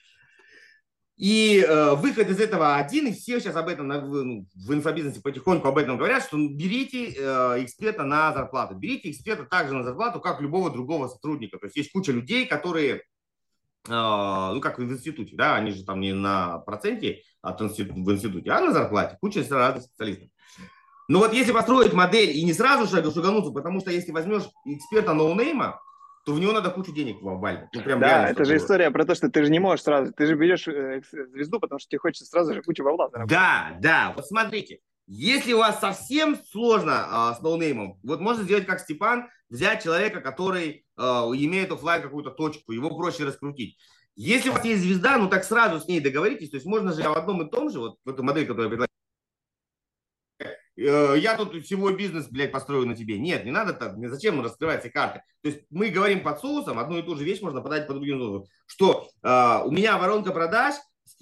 [1.18, 5.68] И э, выход из этого один, и все сейчас об этом ну, в инфобизнесе потихоньку
[5.68, 8.76] об этом говорят, что берите э, эксперта на зарплату.
[8.76, 11.58] Берите эксперта также на зарплату, как любого другого сотрудника.
[11.58, 13.00] То есть есть куча людей, которые, э,
[13.90, 18.52] ну как в институте, да, они же там не на проценте от института, в институте,
[18.52, 19.18] а на зарплате.
[19.20, 20.30] Куча разных специалистов.
[21.08, 25.65] Но вот если построить модель и не сразу шагануться, потому что если возьмешь эксперта noname
[25.65, 25.82] а,
[26.28, 27.70] то в него надо кучу денег вваливать.
[27.74, 30.26] Ну, прям да, это же история про то, что ты же не можешь сразу, ты
[30.26, 31.02] же берешь э,
[31.32, 33.30] звезду, потому что тебе хочется сразу же кучу бабла заработать.
[33.30, 38.44] Да, да, вот смотрите, если у вас совсем сложно а, с noname ом, вот можно
[38.44, 43.78] сделать как Степан, взять человека, который а, имеет офлайн какую-то точку, его проще раскрутить.
[44.18, 47.04] Если у вас есть звезда, ну так сразу с ней договоритесь, то есть можно же
[47.04, 49.07] в одном и том же, вот в эту модель, которую я предлагаю, Э,
[50.78, 53.18] я тут всего бизнес, блядь, построю на тебе.
[53.18, 55.22] Нет, не надо так, зачем раскрывать эти карты.
[55.42, 58.20] То есть мы говорим под соусом, одну и ту же вещь можно подать по другим
[58.20, 58.46] соусам.
[58.68, 60.76] Что э, у меня воронка продаж,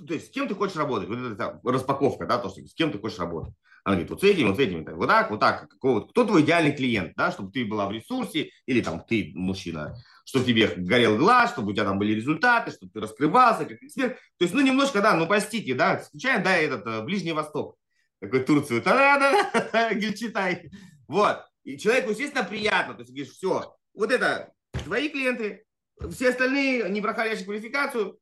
[0.05, 1.07] то есть с кем ты хочешь работать?
[1.07, 3.53] Вот это распаковка, да, то, что с кем ты хочешь работать.
[3.85, 5.69] Она говорит, вот с этим, вот с этим, вот так, вот так.
[5.69, 9.95] Какого, кто твой идеальный клиент, да, чтобы ты была в ресурсе, или там ты мужчина,
[10.25, 14.15] чтобы тебе горел глаз, чтобы у тебя там были результаты, чтобы ты раскрывался как эксперт.
[14.37, 17.77] То есть, ну, немножко, да, ну, простите, да, включаем, да, этот э, Ближний Восток
[18.25, 20.71] такой Турцию, та-да-да, Гюльчатай.
[21.07, 21.45] Вот.
[21.63, 22.93] И человеку, естественно, приятно.
[22.93, 24.53] То есть, говоришь, все, вот это
[24.83, 25.65] твои клиенты,
[26.11, 28.19] все остальные, не проходящие квалификацию,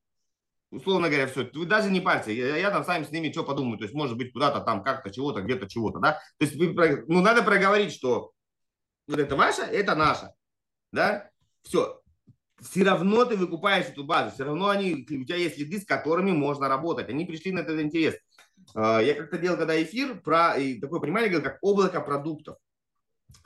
[0.72, 3.78] условно говоря, все, вы даже не парьте, я, я там сами с ними что подумаю,
[3.78, 7.22] то есть, может быть, куда-то там как-то чего-то, где-то чего-то, да, то есть, вы, ну,
[7.22, 8.32] надо проговорить, что
[9.08, 10.32] вот это ваше, это наше,
[10.92, 11.30] да,
[11.64, 12.02] все,
[12.60, 16.32] все равно ты выкупаешь эту базу, все равно они, у тебя есть лиды, с которыми
[16.32, 18.16] можно работать, они пришли на этот интерес.
[18.76, 22.58] А, я как-то делал когда эфир про, и такое понимание, говорил, как облако продуктов,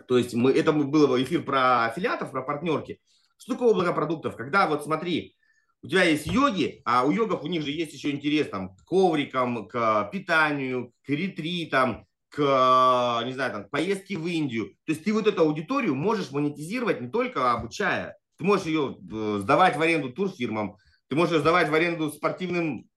[0.07, 2.99] то есть мы, это был эфир про аффилиатов, про партнерки,
[3.37, 5.35] что такое облако продуктов, когда вот смотри,
[5.83, 8.83] у тебя есть йоги, а у йогов у них же есть еще интерес там, к
[8.85, 14.75] коврикам, к питанию, к ретритам, к, не знаю, там, поездке в Индию.
[14.85, 19.39] То есть ты вот эту аудиторию можешь монетизировать не только обучая, ты можешь ее э,
[19.41, 22.89] сдавать в аренду турфирмам, ты можешь сдавать в аренду спортивным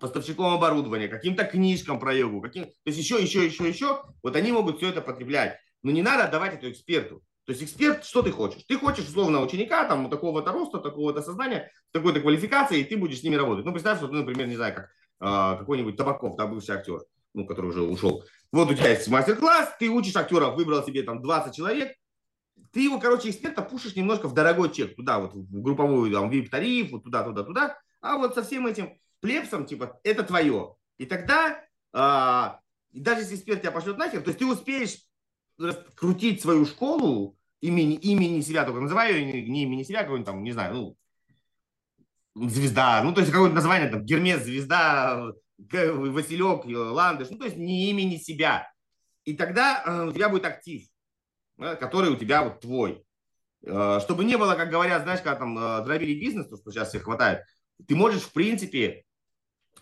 [0.00, 2.64] поставщиком оборудования, каким-то книжкам про йогу, каким...
[2.64, 5.58] то есть еще, еще, еще, еще, вот они могут все это потреблять.
[5.82, 7.22] Но не надо отдавать это эксперту.
[7.46, 8.64] То есть эксперт, что ты хочешь?
[8.66, 13.22] Ты хочешь условно ученика, там, такого-то роста, такого-то сознания, такой-то квалификации, и ты будешь с
[13.22, 13.66] ними работать.
[13.66, 14.84] Ну, представь, что ты, например, не знаю, как
[15.20, 17.00] э, какой-нибудь Табаков, да, бывший актер,
[17.34, 18.24] ну, который уже ушел.
[18.50, 21.92] Вот у тебя есть мастер-класс, ты учишь актеров, выбрал себе там 20 человек,
[22.72, 26.92] ты его, короче, эксперта пушишь немножко в дорогой чек, туда вот, в групповую, там, VIP-тариф,
[26.92, 30.76] вот туда, туда, туда, а вот со всем этим плепсом, типа, это твое.
[30.98, 31.64] И тогда,
[31.94, 32.58] э,
[32.92, 34.98] и даже если эксперт тебя пошлет нахер, то есть ты успеешь
[35.94, 40.52] крутить свою школу имени, имени себя, только называю ее не имени себя, какой-нибудь там, не
[40.52, 40.74] знаю,
[42.34, 47.56] ну, звезда, ну, то есть какое-то название, там, Гермес, звезда, Василек, Ландыш, ну, то есть
[47.56, 48.70] не имени себя.
[49.24, 50.86] И тогда э, у тебя будет актив,
[51.56, 53.02] который у тебя вот твой.
[53.62, 56.90] Э, чтобы не было, как говорят, знаешь, когда там э, дробили бизнес, то, что сейчас
[56.90, 57.42] всех хватает,
[57.88, 59.03] ты можешь, в принципе,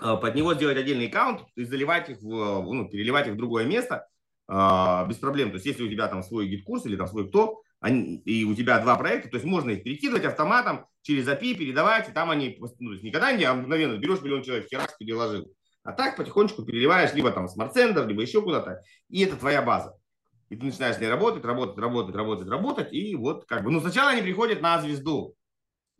[0.02, 4.06] под него сделать отдельный аккаунт и заливать их, в, ну, переливать их в другое место,
[4.48, 5.50] а, без проблем.
[5.50, 8.54] То есть, если у тебя там свой гид-курс или там свой кто, они, и у
[8.54, 12.58] тебя два проекта, то есть можно их перекидывать автоматом через API, передавать, и там они,
[12.78, 15.52] ну, никогда не мгновенно берешь миллион человек, херак переложил.
[15.84, 19.96] А так потихонечку переливаешь либо там Center, либо еще куда-то, и это твоя база.
[20.48, 23.80] И ты начинаешь с ней работать, работать, работать, работать, работать, и вот как бы, ну
[23.80, 25.34] сначала они приходят на звезду,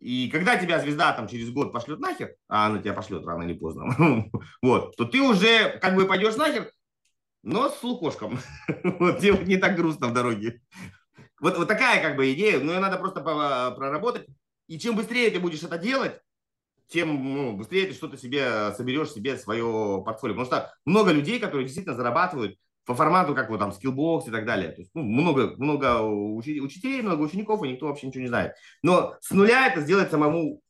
[0.03, 3.53] и когда тебя звезда там через год пошлет нахер, а она тебя пошлет рано или
[3.53, 4.29] поздно,
[4.61, 6.69] вот, то ты уже как бы пойдешь нахер,
[7.41, 8.37] но с лукошком.
[8.83, 10.61] вот тебе не так грустно в дороге.
[11.39, 14.27] Вот, вот такая как бы идея, но ее надо просто проработать.
[14.67, 16.19] И чем быстрее ты будешь это делать,
[16.89, 20.33] тем ну, быстрее ты что-то себе соберешь себе свое портфолио.
[20.33, 24.45] Потому что много людей, которые действительно зарабатывают по формату, как вот там Skillbox и так
[24.45, 24.71] далее.
[24.71, 28.53] То есть, ну, много, много учителей, много учеников, и никто вообще ничего не знает.
[28.81, 30.61] Но с нуля это сделать самому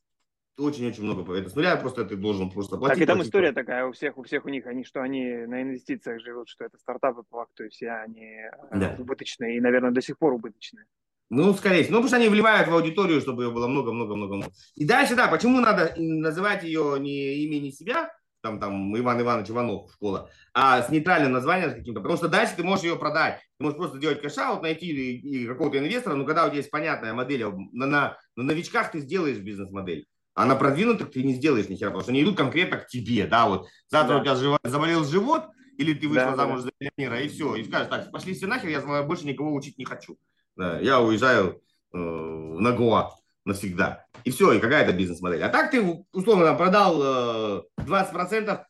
[0.56, 1.36] очень-очень много.
[1.36, 2.98] Это с нуля просто ты должен просто платить.
[2.98, 3.28] Так и там платить.
[3.28, 6.64] история такая у всех, у всех у них, они что они на инвестициях живут, что
[6.64, 8.96] это стартапы по факту, и все они э, да.
[8.98, 10.86] убыточные, и, наверное, до сих пор убыточные.
[11.30, 11.94] Ну, скорее всего.
[11.94, 14.46] Ну, потому что они вливают в аудиторию, чтобы ее было много-много-много.
[14.76, 18.12] И дальше, да, почему надо называть ее не имени себя,
[18.44, 22.62] там, там, Иван Иванович Иванов, школа, а с нейтральным названием каким-то, потому что дальше ты
[22.62, 23.40] можешь ее продать.
[23.58, 26.70] Ты можешь просто делать cash-out, найти и, и какого-то инвестора, но когда у тебя есть
[26.70, 30.06] понятная модель, на, на, на новичках ты сделаешь бизнес-модель.
[30.34, 33.26] А на продвинутых ты не сделаешь ни хера, потому что они идут конкретно к тебе,
[33.26, 34.20] да, вот завтра да.
[34.20, 34.58] у тебя жив...
[34.62, 35.44] заболел живот,
[35.78, 36.62] или ты вышла да, замуж да.
[36.64, 39.86] за миллионера, и все, и скажешь, так, пошли все нахер, я больше никого учить не
[39.86, 40.18] хочу.
[40.54, 41.62] Да, я уезжаю
[41.94, 43.10] э, на Гоа
[43.44, 44.06] навсегда.
[44.24, 45.42] И все, и какая-то бизнес-модель.
[45.42, 45.82] А так ты,
[46.12, 48.64] условно, продал э, 20%,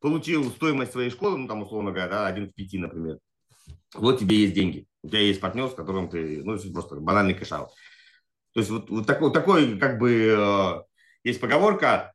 [0.00, 3.18] получил стоимость своей школы, ну, там, условно говоря, один в пяти, например.
[3.94, 4.86] Вот тебе есть деньги.
[5.02, 7.70] У тебя есть партнер, с которым ты, ну, просто банальный cash-out.
[8.52, 10.82] То есть вот, вот такой, такой, как бы, э,
[11.24, 12.12] есть поговорка,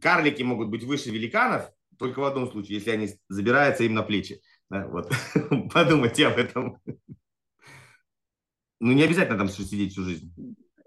[0.00, 4.40] карлики могут быть выше великанов, только в одном случае, если они забираются им на плечи.
[4.70, 5.12] Да, вот.
[5.72, 6.78] Подумайте об этом.
[8.80, 10.32] Ну, не обязательно там сидеть всю жизнь.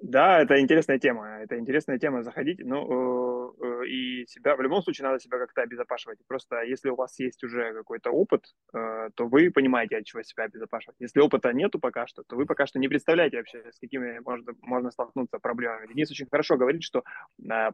[0.01, 1.39] Да, это интересная тема.
[1.41, 2.59] Это интересная тема заходить.
[2.63, 6.19] Ну, э, э, и себя, в любом случае, надо себя как-то обезопашивать.
[6.27, 10.45] Просто если у вас есть уже какой-то опыт, э, то вы понимаете, от чего себя
[10.45, 10.97] обезопашивать.
[10.99, 14.53] Если опыта нету пока что, то вы пока что не представляете вообще, с какими можно,
[14.61, 15.87] можно столкнуться проблемами.
[15.87, 17.03] Денис очень хорошо говорит, что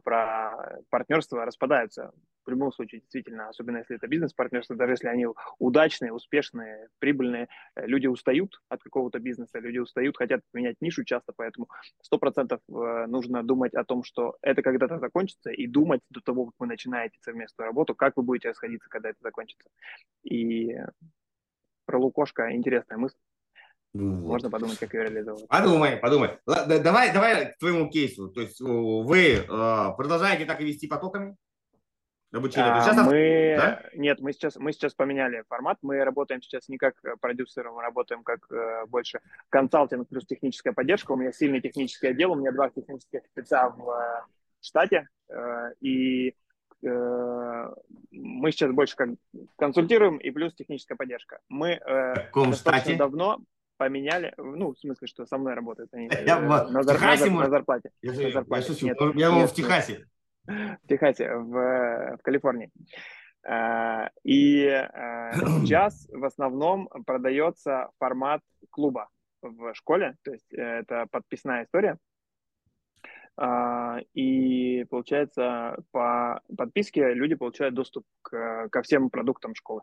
[0.04, 2.12] про партнерство распадаются
[2.46, 5.26] в любом случае, действительно, особенно если это бизнес-партнерство, даже если они
[5.58, 11.68] удачные, успешные, прибыльные, люди устают от какого-то бизнеса, люди устают, хотят менять нишу часто, поэтому
[12.12, 16.54] 100% э, нужно думать о том, что это когда-то закончится, и думать до того, как
[16.58, 19.68] вы начинаете совместную работу, как вы будете расходиться, когда это закончится.
[20.22, 20.76] И
[21.86, 23.16] про Лукошка интересная мысль.
[23.92, 24.02] Вот.
[24.02, 25.46] Можно подумать, как ее реализовать.
[25.46, 26.38] Подумай, подумай.
[26.46, 28.28] Давай, давай к твоему кейсу.
[28.28, 31.36] То есть вы э, продолжаете так и вести потоками?
[32.36, 32.72] обучение?
[32.72, 33.54] А, сейчас мы...
[33.56, 33.82] Да?
[33.94, 35.78] Нет, мы сейчас, мы сейчас поменяли формат.
[35.82, 39.20] Мы работаем сейчас не как э, продюсеры, мы работаем как э, больше
[39.50, 41.12] консалтинг плюс техническая поддержка.
[41.12, 44.26] У меня сильный технический отдел, у меня два технических спеца в,
[44.64, 45.08] штате,
[45.80, 46.34] и
[46.82, 49.08] мы сейчас больше как
[49.56, 51.40] консультируем и плюс техническая поддержка.
[51.48, 52.96] Мы в достаточно штате?
[52.96, 53.38] давно
[53.76, 57.50] поменяли, ну, в смысле, что со мной работают они я, на, на, Техасе, на, на
[57.50, 57.90] зарплате.
[58.02, 58.72] Я, на зарплате.
[58.72, 58.86] Я.
[58.88, 60.06] Нет, я нет, в Техасе.
[60.46, 62.70] В Техасе, в, в Калифорнии.
[64.24, 64.86] И
[65.60, 68.40] сейчас в основном продается формат
[68.70, 69.08] клуба
[69.42, 71.98] в школе, то есть э, это подписная история.
[74.14, 79.82] И получается, по подписке люди получают доступ к, ко всем продуктам школы.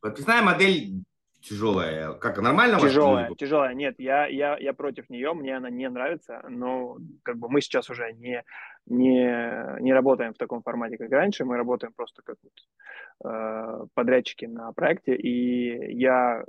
[0.00, 1.04] Подписная модель
[1.44, 2.14] тяжелая.
[2.14, 2.80] Как нормально?
[2.80, 3.74] Тяжелая, тяжелая.
[3.74, 7.90] Нет, я, я, я против нее, мне она не нравится, но как бы мы сейчас
[7.90, 8.42] уже не,
[8.86, 14.46] не, не работаем в таком формате, как раньше, мы работаем просто как вот, э, подрядчики
[14.46, 16.44] на проекте, и я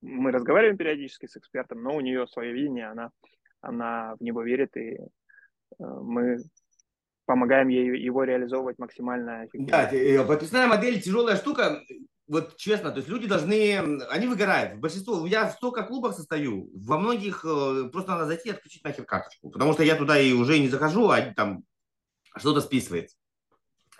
[0.00, 3.10] мы разговариваем периодически с экспертом, но у нее свое видение, она,
[3.62, 5.04] она в него верит, и э,
[5.78, 6.38] мы
[7.24, 9.68] помогаем ей его реализовывать максимально эффективно.
[9.68, 11.80] Да, э, подписная модель тяжелая штука
[12.28, 13.78] вот честно, то есть люди должны,
[14.10, 14.78] они выгорают.
[14.78, 19.04] Большинство, я в столько клубах состою, во многих э, просто надо зайти и отключить нахер
[19.04, 21.64] карточку, потому что я туда и уже не захожу, а там
[22.36, 23.16] что-то списывается.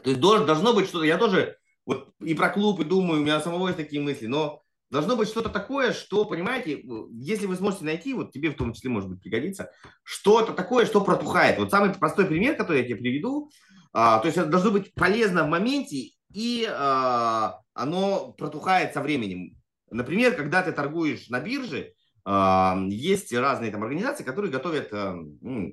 [0.03, 3.41] То есть должно быть что-то, я тоже вот и про клуб и думаю, у меня
[3.41, 4.62] самого есть такие мысли, но
[4.93, 8.91] должно быть что-то такое, что, понимаете, если вы сможете найти, вот тебе в том числе,
[8.91, 9.71] может быть, пригодится,
[10.05, 11.59] что-то такое, что протухает.
[11.59, 13.51] Вот самый простой пример, который я тебе приведу,
[13.95, 19.57] а, то есть это должно быть полезно в моменте и а, оно протухает со временем.
[19.91, 25.19] Например, когда ты торгуешь на бирже, а, есть разные там организации, которые готовят а,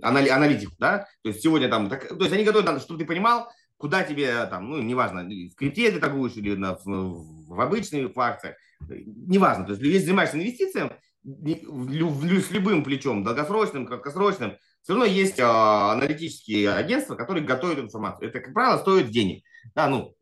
[0.02, 4.04] аналитику, да, то есть сегодня там, так, то есть они готовят, чтобы ты понимал, куда
[4.04, 8.56] тебе там, ну, неважно, в крипте ты торгуешь или на, в, в обычных акциях,
[8.88, 10.92] неважно, то есть если занимаешься инвестициями,
[11.24, 18.30] с любым плечом, долгосрочным, краткосрочным, все равно есть а, аналитические агентства, которые готовят информацию.
[18.30, 19.44] Это, как правило, стоит денег.
[19.76, 20.16] Да, ну,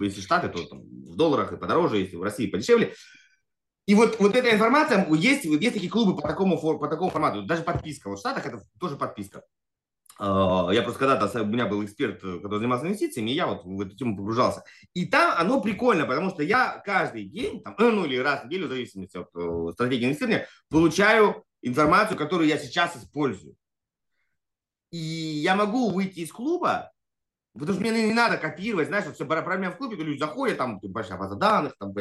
[0.00, 2.94] если Штаты, то там, в долларах и подороже, если в России подешевле.
[3.86, 7.62] И вот, вот эта информация, есть, есть такие клубы по такому, по такому формату, даже
[7.62, 8.08] подписка.
[8.08, 9.44] Вот в Штатах это тоже подписка.
[10.18, 13.80] А, я просто когда-то, у меня был эксперт, который занимался инвестициями, и я вот в
[13.80, 14.64] эту тему погружался.
[14.94, 18.66] И там оно прикольно, потому что я каждый день, там, ну или раз в неделю,
[18.66, 23.56] в зависимости от э, стратегии инвестирования, получаю информацию, которую я сейчас использую.
[24.90, 26.92] И я могу выйти из клуба,
[27.58, 30.58] потому что мне не надо копировать, знаешь, вот все про меня в клубе, люди заходят,
[30.58, 31.94] там большая база данных, там,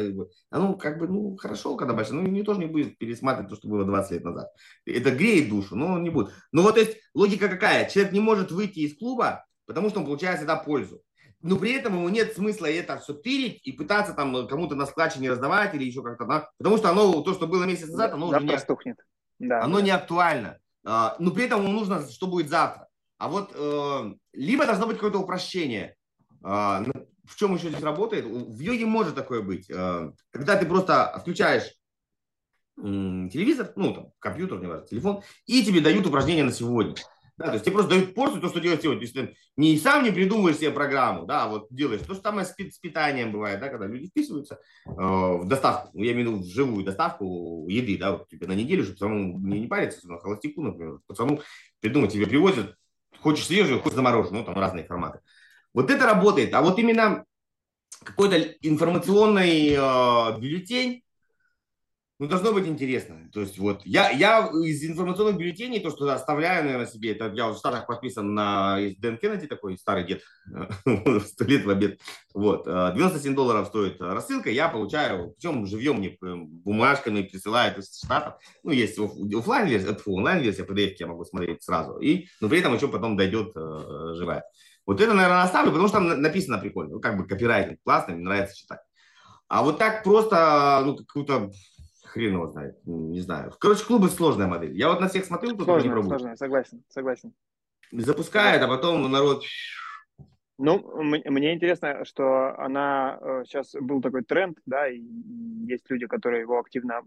[0.51, 3.55] а ну, как бы, ну, хорошо, когда большая, ну, не тоже не будет пересматривать то,
[3.55, 4.49] что было 20 лет назад.
[4.85, 6.31] Это греет душу, но не будет.
[6.51, 7.89] Ну, вот, то есть, логика какая?
[7.89, 11.01] Человек не может выйти из клуба, потому что он получает всегда пользу.
[11.41, 15.19] Но при этом ему нет смысла это все тырить и пытаться там кому-то на складче
[15.19, 16.49] не раздавать или еще как-то, да?
[16.57, 18.97] потому что оно, то, что было месяц назад, оно уже не, стухнет.
[19.37, 20.57] Да, оно не актуально.
[20.83, 22.84] А, но при этом ему нужно, что будет завтра.
[23.25, 25.95] А вот э, либо должно быть какое-то упрощение.
[26.43, 26.83] Э,
[27.23, 28.23] в чем еще здесь работает?
[28.23, 29.67] В йоге может такое быть.
[29.67, 31.73] Э, когда ты просто включаешь
[32.77, 36.93] э, телевизор, ну, там, компьютер, не важно, телефон, и тебе дают упражнения на сегодня.
[37.37, 38.99] Да, то есть тебе просто дают порцию, то, что делать сегодня.
[38.99, 42.01] То есть ты не сам не придумываешь себе программу, да, а вот делаешь.
[42.01, 46.11] То же самое с, с питанием бывает, да, когда люди вписываются э, в доставку, я
[46.11, 49.61] имею в виду в живую доставку еды, да, вот, тебе на неделю, чтобы самому не,
[49.61, 51.41] не париться, на холостяку, например, пацану
[51.79, 52.75] придумать, тебе привозят
[53.25, 55.19] Хочешь свежую, хочешь замороженную, ну, там разные форматы.
[55.73, 56.53] Вот это работает.
[56.53, 57.25] А вот именно
[58.03, 61.01] какой-то информационный э, бюллетень,
[62.17, 63.29] ну, должно быть интересно.
[63.33, 67.49] То есть вот я, я из информационных бюллетеней, то, что оставляю, наверное, себе, это я
[67.49, 70.21] в Штатах подписан на Дэн Кеннеди, такой старый дед,
[71.25, 71.99] сто лет в обед.
[72.33, 78.35] Вот, 97 э, долларов стоит рассылка, я получаю, причем живьем мне бумажками присылают из Штатов.
[78.63, 81.97] Ну, есть офлайн версия, онлайн версия, PDF я могу смотреть сразу.
[81.97, 84.45] И, но при этом еще потом дойдет э, живая.
[84.85, 86.93] Вот это, наверное, оставлю, потому что там написано прикольно.
[86.93, 88.79] Ну, как бы копирайтинг классный, мне нравится читать.
[89.47, 91.51] А вот так просто, ну, какую-то
[92.15, 93.51] хрен его знает, не знаю.
[93.59, 94.73] Короче, клубы сложная модель.
[94.77, 96.05] Я вот на всех смотрел, тут не пробую.
[96.05, 97.33] Сложная, согласен, согласен.
[97.91, 99.43] Запускает, а потом народ...
[100.57, 105.01] Ну, мне интересно, что она сейчас э, был такой тренд, да, и
[105.67, 107.01] есть люди, которые его активно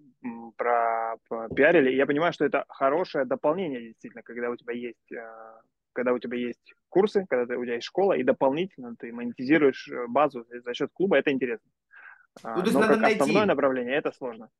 [0.58, 1.16] про
[1.56, 1.96] пиарили.
[1.96, 5.16] я понимаю, что это хорошее дополнение, действительно, когда у тебя есть э,
[5.94, 10.06] когда у тебя есть курсы, когда у тебя есть школа, и дополнительно ты монетизируешь э,
[10.08, 11.70] базу за счет клуба, это интересно.
[12.44, 13.18] Ну, то есть Но как найти.
[13.18, 14.50] основное направление это сложно.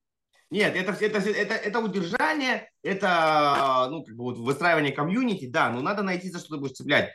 [0.50, 5.82] Нет, это, это, это, это удержание, это ну, как бы вот выстраивание комьюнити, да, но
[5.82, 7.12] надо найти, за что ты будешь цеплять.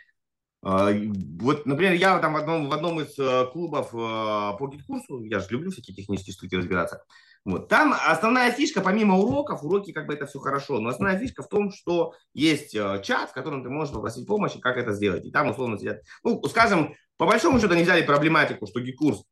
[0.61, 5.22] Вот, например, я там в одном, в одном из э, клубов э, по GetCourse у,
[5.25, 7.03] я же люблю всякие технические штуки разбираться,
[7.45, 7.67] вот.
[7.67, 11.49] Там основная фишка, помимо уроков, уроки как бы это все хорошо, но основная фишка в
[11.49, 15.25] том, что есть э, чат, в котором ты можешь попросить помощи, как это сделать.
[15.25, 19.24] И там условно сидят, ну, скажем, по большому счету они взяли проблематику, что GetCourse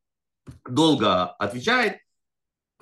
[0.68, 2.00] долго отвечает,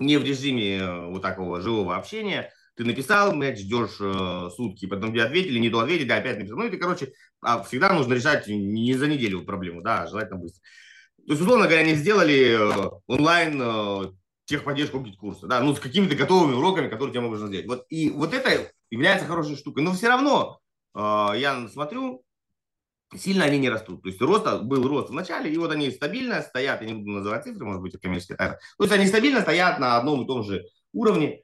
[0.01, 5.25] не в режиме вот такого живого общения, ты написал, блядь, ждешь э, сутки, потом тебе
[5.25, 6.59] ответили, не то ответили, опять написал.
[6.59, 10.63] Ну, это, короче, а всегда нужно решать не за неделю проблему, да, желательно быстро.
[11.27, 14.13] То есть, условно говоря, они сделали э, онлайн э,
[14.47, 17.67] техподдержку GetCourse а, да, ну, с какими-то готовыми уроками, которые тебе можно сделать.
[17.67, 19.83] Вот, и вот это является хорошей штукой.
[19.83, 20.59] Но все равно
[20.95, 20.99] э,
[21.37, 22.25] я смотрю,
[23.17, 24.03] сильно они не растут.
[24.03, 27.11] То есть рост, был рост в начале, и вот они стабильно стоят, я не буду
[27.11, 28.59] называть цифры, может быть, коммерческая тайна.
[28.79, 31.41] То есть они стабильно стоят на одном и том же уровне.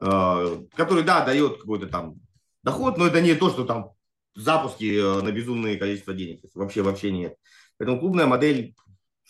[0.00, 2.14] Э, который, да, дает какой-то там
[2.62, 3.92] доход, но это не то, что там
[4.34, 6.40] запуски э, на безумное количество денег.
[6.54, 7.36] Вообще, вообще нет.
[7.76, 8.74] Поэтому клубная модель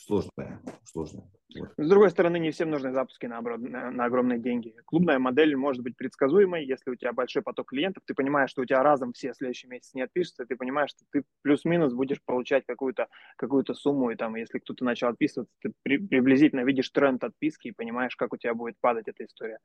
[0.07, 0.61] сложная.
[0.85, 1.31] сложная.
[1.77, 4.75] С другой стороны, не всем нужны запуски на, на, на огромные деньги.
[4.85, 8.65] Клубная модель может быть предсказуемой, если у тебя большой поток клиентов, ты понимаешь, что у
[8.65, 13.09] тебя разом все следующий месяц не отпишутся, ты понимаешь, что ты плюс-минус будешь получать какую-то
[13.37, 17.73] какую сумму, и там, если кто-то начал отписываться, ты при, приблизительно видишь тренд отписки и
[17.73, 19.59] понимаешь, как у тебя будет падать эта история.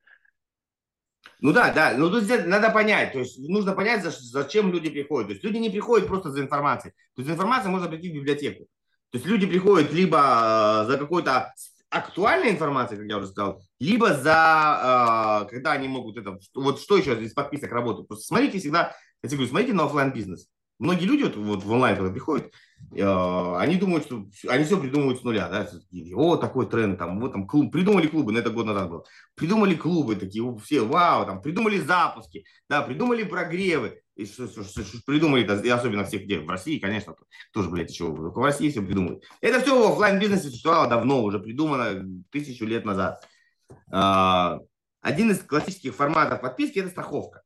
[1.40, 5.28] Ну да, да, ну тут надо понять, то есть нужно понять, зачем люди приходят.
[5.28, 6.94] То есть люди не приходят просто за информацией.
[7.16, 8.68] То есть информация можно прийти в библиотеку.
[9.12, 11.54] То есть люди приходят либо э, за какой-то
[11.90, 16.98] актуальной информацией, как я уже сказал, либо за, э, когда они могут это, вот что
[16.98, 18.08] еще из подписок работает.
[18.08, 20.48] Просто смотрите всегда, я тебе говорю, смотрите на офлайн бизнес.
[20.78, 22.52] Многие люди вот в онлайн, когда приходят,
[22.92, 25.70] э, они думают, что они все придумывают с нуля, да,
[26.16, 29.76] о, такой тренд, там, вот там клуб, придумали клубы, на это год назад было, придумали
[29.76, 34.98] клубы такие, все, вау, там, придумали запуски, да, придумали прогревы, и что, что, что, что
[35.06, 37.16] придумали, и особенно всех где, в России, конечно,
[37.52, 39.22] тоже, блядь, еще, в России все придумали.
[39.42, 43.28] Это все в офлайн бизнесе существовало давно, уже придумано тысячу лет назад.
[43.92, 44.60] Э,
[45.02, 47.44] один из классических форматов подписки– это страховка.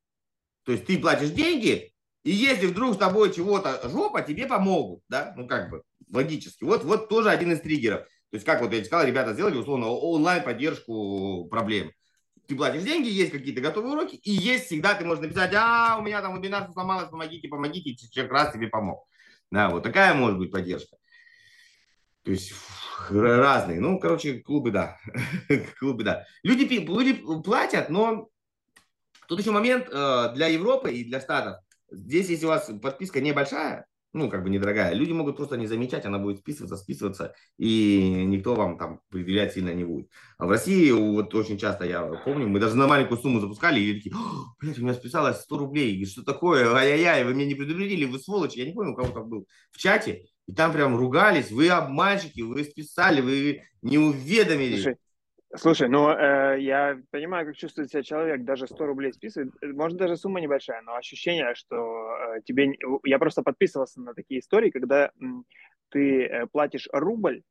[0.63, 1.91] То есть ты платишь деньги,
[2.23, 6.63] и если вдруг с тобой чего-то жопа, тебе помогут, да, ну как бы логически.
[6.63, 8.01] Вот, вот тоже один из триггеров.
[8.01, 11.91] То есть как вот я сказал, ребята сделали условно онлайн поддержку проблем.
[12.49, 16.01] Ты платишь деньги, есть какие-то готовые уроки, и есть всегда ты можешь написать, а, у
[16.01, 19.07] меня там вебинар сломалось, помогите, помогите, человек раз тебе помог.
[19.51, 20.97] Да, вот такая может быть поддержка.
[22.23, 22.51] То есть
[23.11, 23.79] разные.
[23.79, 24.97] Ну, короче, клубы, да.
[25.79, 26.25] клубы, да.
[26.41, 28.29] Люди, люди платят, но
[29.27, 31.57] тут еще момент э, для Европы и для Штатов
[31.91, 36.05] Здесь, если у вас подписка небольшая, ну, как бы недорогая, люди могут просто не замечать,
[36.05, 40.09] она будет списываться, списываться, и никто вам там предъявлять сильно не будет.
[40.37, 43.93] А в России, вот очень часто, я помню, мы даже на маленькую сумму запускали, и
[43.93, 44.15] такие,
[44.59, 48.19] блядь, у меня списалось 100 рублей, и что такое, ай-яй-яй, вы меня не предупредили, вы
[48.19, 51.69] сволочи, я не помню, у кого там был в чате, и там прям ругались, вы
[51.69, 54.75] обманщики, вы списали, вы не уведомили.
[54.75, 54.97] Слушай,
[55.55, 59.97] Слушай, ну э, я понимаю, как чувствует себя человек, даже 100 рублей списывает, э, может
[59.97, 62.75] даже сумма небольшая, но ощущение, что э, тебе...
[63.03, 65.09] Я просто подписывался на такие истории, когда э,
[65.89, 67.41] ты платишь рубль,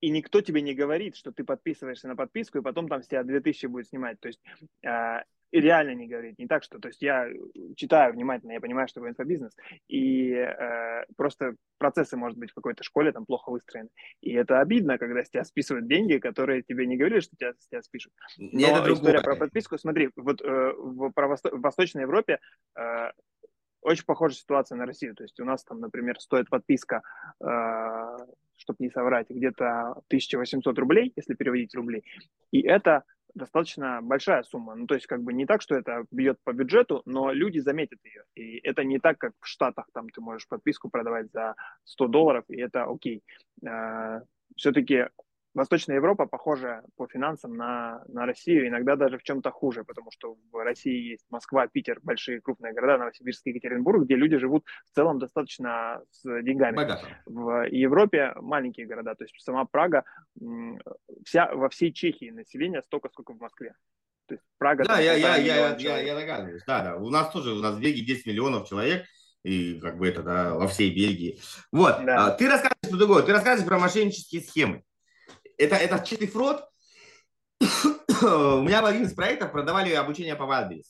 [0.00, 3.24] и никто тебе не говорит, что ты подписываешься на подписку, и потом там с тебя
[3.24, 4.20] 2000 будет снимать.
[4.20, 4.40] То есть
[4.82, 6.38] э, и реально не говорить.
[6.38, 7.28] Не так, что, то есть я
[7.76, 9.52] читаю внимательно, я понимаю, что такое инфобизнес,
[9.88, 13.88] и э, просто процессы, может быть, в какой-то школе там плохо выстроены.
[14.20, 17.68] И это обидно, когда с тебя списывают деньги, которые тебе не говорили, что тебя, с
[17.68, 18.12] тебя спишут.
[18.38, 22.38] Но это история про подписку, смотри, вот э, в, про Восто- в Восточной Европе
[22.78, 23.10] э,
[23.82, 25.14] очень похожая ситуация на Россию.
[25.14, 27.02] То есть у нас там, например, стоит подписка,
[27.42, 28.16] э,
[28.56, 32.04] чтобы не соврать, где-то 1800 рублей, если переводить рубли.
[32.50, 34.74] И это достаточно большая сумма.
[34.74, 37.98] Ну, то есть, как бы не так, что это бьет по бюджету, но люди заметят
[38.04, 38.24] ее.
[38.34, 41.54] И это не так, как в Штатах, там ты можешь подписку продавать за
[41.84, 43.22] 100 долларов, и это окей.
[43.66, 44.22] А,
[44.56, 45.06] Все-таки
[45.52, 50.36] Восточная Европа похожа по финансам на, на Россию, иногда даже в чем-то хуже, потому что
[50.52, 55.18] в России есть Москва, Питер, большие крупные города, Новосибирск, Екатеринбург, где люди живут в целом
[55.18, 56.76] достаточно с деньгами.
[56.76, 57.06] Богато.
[57.26, 60.04] В Европе маленькие города, то есть сама Прага,
[61.24, 63.74] вся, во всей Чехии население столько, сколько в Москве.
[64.26, 64.84] То есть Прага...
[64.84, 66.96] Да, я, я, я, я, я догадываюсь, да, да.
[66.96, 69.04] У нас тоже, у нас в Бельгии 10 миллионов человек,
[69.42, 71.40] и как бы это, да, во всей Бельгии.
[71.72, 72.26] Вот, да.
[72.26, 74.84] а, ты рассказываешь про другое, ты рассказываешь про мошеннические схемы
[75.60, 76.64] это, это чистый фрод.
[77.60, 80.86] У меня в один из проектов продавали обучение по Wildberries.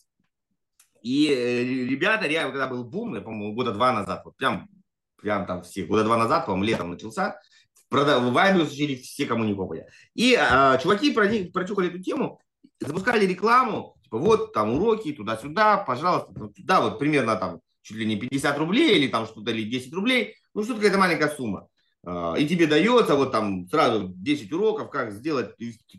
[1.02, 4.68] И э, ребята, реально, когда был бум, я, по-моему, года два назад, вот прям,
[5.16, 7.40] прям там все, года два назад, по-моему, летом начался,
[7.88, 9.86] продав, Wildberries учили все, кому не попадя.
[10.14, 12.40] И а, чуваки прочухали эту тему,
[12.80, 18.16] запускали рекламу, типа, вот там уроки, туда-сюда, пожалуйста, туда, вот примерно там чуть ли не
[18.16, 21.69] 50 рублей или там что-то, или 10 рублей, Ну, что такое это маленькая сумма.
[22.02, 25.54] А, и тебе дается вот там сразу 10 уроков, как сделать,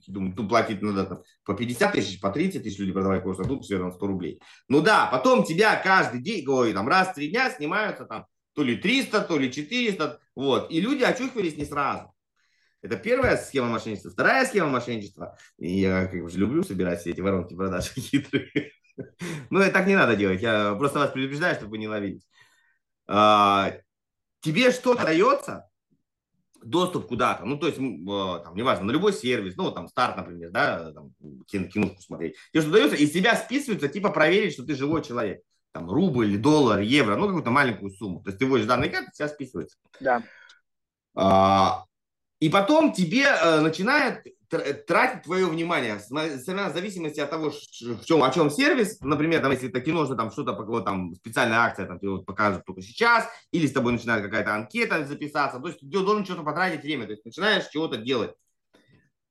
[0.08, 3.44] думаю, тут платить надо там, по 50 тысяч, по 30 тысяч люди продавать курс, а
[3.44, 4.42] тут все равно 100 рублей.
[4.68, 8.64] Ну да, потом тебя каждый день, ой, там раз в три дня снимаются там то
[8.64, 12.12] ли 300, то ли 400, вот, и люди очухивались не сразу.
[12.82, 14.10] Это первая схема мошенничества.
[14.10, 18.72] Вторая схема мошенничества, я как бы люблю собирать все эти воронки продаж хитрые.
[19.52, 22.28] Ну, так не надо делать, я просто вас предупреждаю, чтобы вы не ловились.
[23.08, 23.74] А,
[24.42, 25.71] тебе что-то дается,
[26.64, 30.92] доступ куда-то, ну, то есть, там, неважно, на любой сервис, ну, там, старт, например, да,
[30.92, 31.12] там,
[31.48, 35.42] киношку смотреть, тебе что дается, из себя списывается, типа, проверить, что ты живой человек,
[35.72, 39.28] там, рубль, доллар, евро, ну, какую-то маленькую сумму, то есть, ты вводишь данные карты, себя
[39.28, 39.78] списывается.
[40.00, 40.24] Да.
[41.16, 41.86] А,
[42.40, 48.32] и потом тебе э, начинает тратить твое внимание, в зависимости от того, в чем, о
[48.32, 52.26] чем сервис, например, там, если это кино, там что-то, там специальная акция, там, тебе вот
[52.26, 56.44] покажут только сейчас, или с тобой начинает какая-то анкета записаться, то есть ты должен что-то
[56.44, 58.34] потратить время, то есть начинаешь чего-то делать.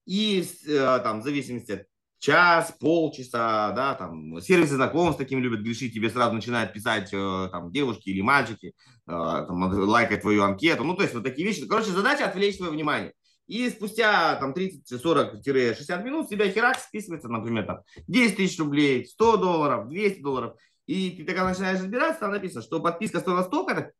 [0.06, 1.86] И э, там, в зависимости от
[2.18, 7.70] час, полчаса, да, там, сервисы знакомств таким любят грешить, тебе сразу начинают писать э, там
[7.70, 8.72] девушки или мальчики, э,
[9.06, 11.66] там, лайкать твою анкету, ну, то есть вот такие вещи.
[11.66, 13.12] Короче, задача отвлечь твое внимание.
[13.50, 19.88] И спустя там 30-40-60 минут тебя херак списывается, например, там 10 тысяч рублей, 100 долларов,
[19.88, 20.54] 200 долларов.
[20.86, 23.92] И ты тогда начинаешь разбираться, там написано, что подписка стоила столько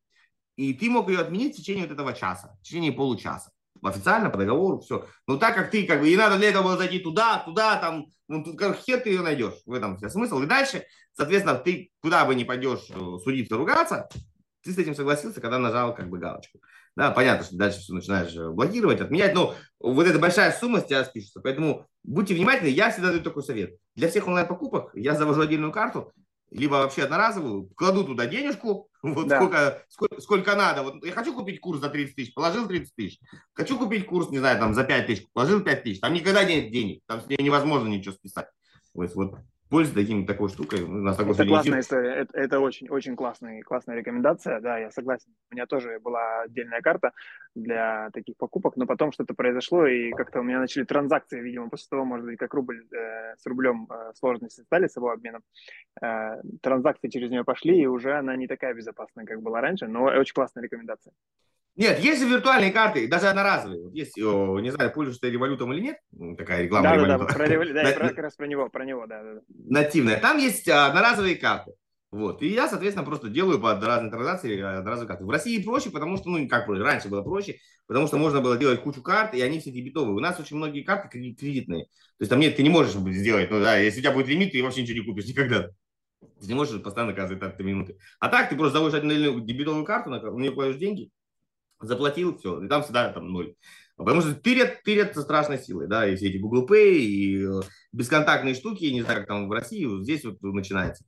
[0.55, 3.51] и ты мог ее отменить в течение вот этого часа, в течение получаса.
[3.83, 5.09] Официально, по договору, все.
[5.27, 8.07] Но так как ты, как бы, и надо для этого было зайти туда, туда, там,
[8.29, 9.55] ну, тут как хер ты ее найдешь.
[9.67, 10.41] В этом вся смысл.
[10.43, 14.09] И дальше, соответственно, ты куда бы не пойдешь э, судиться, ругаться,
[14.63, 16.61] ты с этим согласился, когда нажал как бы галочку.
[16.97, 20.85] Да, понятно, что дальше все начинаешь э, блокировать, отменять, но вот эта большая сумма с
[20.85, 21.41] тебя спишется.
[21.41, 23.77] Поэтому будьте внимательны, я всегда даю такой совет.
[23.95, 26.13] Для всех онлайн-покупок я завожу отдельную карту,
[26.51, 29.37] либо вообще одноразовую, кладу туда денежку, вот да.
[29.37, 30.83] сколько, сколько, сколько надо.
[30.83, 33.21] Вот я хочу купить курс за 30 тысяч, положил 30 тысяч.
[33.55, 36.01] Хочу купить курс, не знаю, там за 5 тысяч, положил 5 тысяч.
[36.01, 38.49] Там никогда нет денег, там невозможно ничего списать.
[38.93, 39.35] Вот, вот
[39.71, 40.83] пользуйтесь таким, такой штукой.
[40.83, 44.91] У нас такой это классная история, это, это очень, очень классная, классная рекомендация, да, я
[44.91, 45.33] согласен.
[45.51, 47.13] У меня тоже была отдельная карта
[47.55, 51.87] для таких покупок, но потом что-то произошло, и как-то у меня начали транзакции, видимо, после
[51.89, 55.43] того, может быть, как рубль э, с рублем э, сложности стали с его обменом,
[56.03, 60.05] э, транзакции через нее пошли, и уже она не такая безопасная, как была раньше, но
[60.05, 61.13] очень классная рекомендация.
[61.77, 63.83] Нет, есть же виртуальные карты, даже одноразовые.
[63.83, 67.19] Вот есть, о, не знаю, пользуешься ты револютом или нет, такая реклама да, революта.
[67.19, 69.41] Да, да, про, да, как раз про него, про него, да, да.
[69.69, 70.21] Нативная.
[70.21, 71.73] Там есть а, одноразовые карты.
[72.11, 72.43] Вот.
[72.43, 75.25] И я, соответственно, просто делаю под разные транзакции одноразовые карты.
[75.25, 78.57] В России проще, потому что, ну, как проще, раньше было проще, потому что можно было
[78.57, 80.15] делать кучу карт, и они все дебетовые.
[80.15, 81.85] У нас очень многие карты кредитные.
[81.85, 84.53] То есть там нет, ты не можешь сделать, ну да, если у тебя будет лимит,
[84.53, 85.69] ты вообще ничего не купишь никогда.
[86.41, 87.97] Ты не можешь постоянно казать от минуты.
[88.19, 91.11] А так ты просто заводишь одну дебетовую карту, на нее кладешь деньги,
[91.81, 93.55] заплатил, все, и там всегда там ноль.
[94.05, 97.61] Потому что тырят, тырят со страшной силой, да, и все эти Google Pay, и э,
[97.93, 101.05] бесконтактные штуки, не знаю, как там в России, вот здесь вот начинается.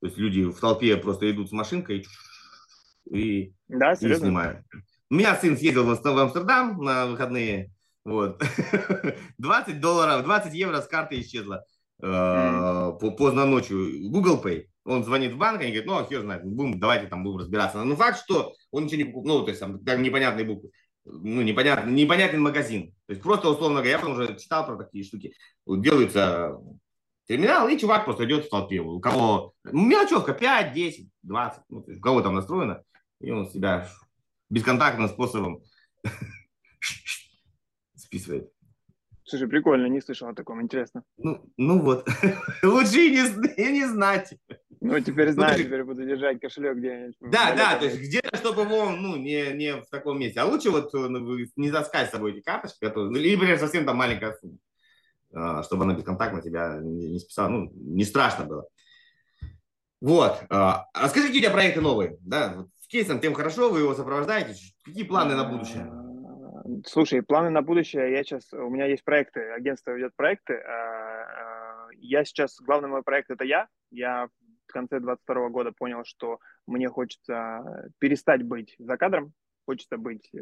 [0.00, 2.04] То есть люди в толпе просто идут с машинкой
[3.08, 4.66] и, да, и снимают.
[5.08, 7.70] У меня сын съездил в Амстердам на выходные,
[8.04, 8.42] вот,
[9.38, 11.64] 20 долларов, 20 евро с карты исчезла
[12.02, 13.16] mm.
[13.18, 14.66] поздно ночью, Google Pay.
[14.84, 17.84] Он звонит в банк, они говорят, ну, а хер знает, будем, давайте там будем разбираться.
[17.84, 20.72] Но факт, что он ничего не покупал, ну, то есть там непонятные буквы,
[21.04, 22.94] ну, непонятный, непонятный магазин.
[23.06, 25.34] То есть просто, условно говоря, я потом уже читал про такие штуки.
[25.66, 26.58] Делается
[27.26, 28.80] терминал, и чувак просто идет в толпе.
[28.80, 32.82] У кого мелочевка 5, 10, 20, ну, у кого там настроено,
[33.20, 33.88] и он себя
[34.50, 35.62] бесконтактным способом
[37.94, 38.52] списывает.
[39.24, 41.04] Слушай, прикольно, не слышал о таком, интересно.
[41.16, 42.06] Ну, ну вот,
[42.62, 44.34] лучше и не, и не знать.
[44.84, 47.14] Ну, теперь ну, знаю, ну, теперь буду держать кошелек где-нибудь.
[47.20, 50.40] Да, да, то есть где-то, чтобы его, ну, не, не в таком месте.
[50.40, 53.86] А лучше вот ну, не таскать с собой эти карточки, которые, ну, либо например, совсем
[53.86, 54.58] там маленькая сумма,
[55.32, 58.66] а, чтобы она бесконтактно тебя не, не списала, ну, не страшно было.
[60.00, 60.42] Вот.
[60.50, 62.18] А, а какие у тебя проекты новые?
[62.20, 64.56] Да, вот с кейсом тем хорошо, вы его сопровождаете.
[64.84, 65.88] Какие планы на будущее?
[66.86, 72.24] Слушай, планы на будущее, я сейчас, у меня есть проекты, агентство ведет проекты, а, я
[72.24, 74.28] сейчас, главный мой проект это я, я
[74.66, 79.32] в конце 22 года понял, что мне хочется перестать быть за кадром,
[79.64, 80.38] хочется быть э,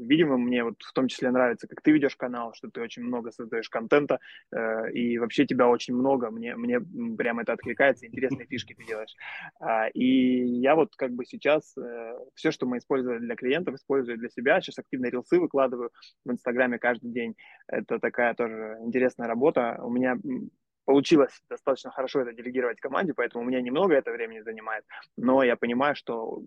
[0.00, 0.42] видимым.
[0.42, 3.68] Мне вот в том числе нравится, как ты ведешь канал, что ты очень много создаешь
[3.68, 4.18] контента,
[4.50, 6.30] э, и вообще тебя очень много.
[6.30, 6.80] Мне, мне
[7.16, 9.14] прям это откликается, интересные фишки ты делаешь.
[9.60, 14.18] А, и я вот как бы сейчас э, все, что мы использовали для клиентов, использую
[14.18, 14.60] для себя.
[14.60, 15.90] Сейчас активно рилсы выкладываю
[16.24, 17.34] в Инстаграме каждый день.
[17.66, 19.78] Это такая тоже интересная работа.
[19.82, 20.16] У меня
[20.84, 24.84] получилось достаточно хорошо это делегировать команде, поэтому у меня немного это времени занимает,
[25.16, 26.42] но я понимаю, что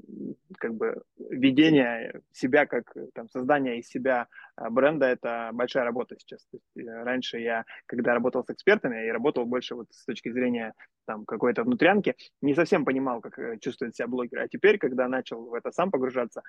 [0.57, 6.47] как бы ведение себя, как там, создание из себя а, бренда, это большая работа сейчас.
[6.53, 10.73] э, раньше я, когда работал с экспертами, я работал больше вот с точки зрения
[11.05, 14.39] там какой-то внутрянки, не совсем понимал, как э, чувствует себя блогер.
[14.39, 16.41] А теперь, когда начал в это сам погружаться,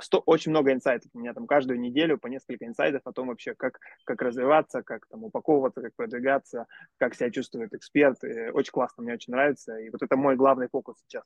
[0.00, 1.10] сто, очень много инсайтов.
[1.14, 5.06] У меня там каждую неделю по несколько инсайтов о том вообще, как, как развиваться, как
[5.06, 6.66] там упаковываться, как продвигаться,
[6.98, 8.22] как себя чувствует эксперт.
[8.24, 9.76] И очень классно, мне очень нравится.
[9.78, 11.24] И вот это мой главный фокус сейчас.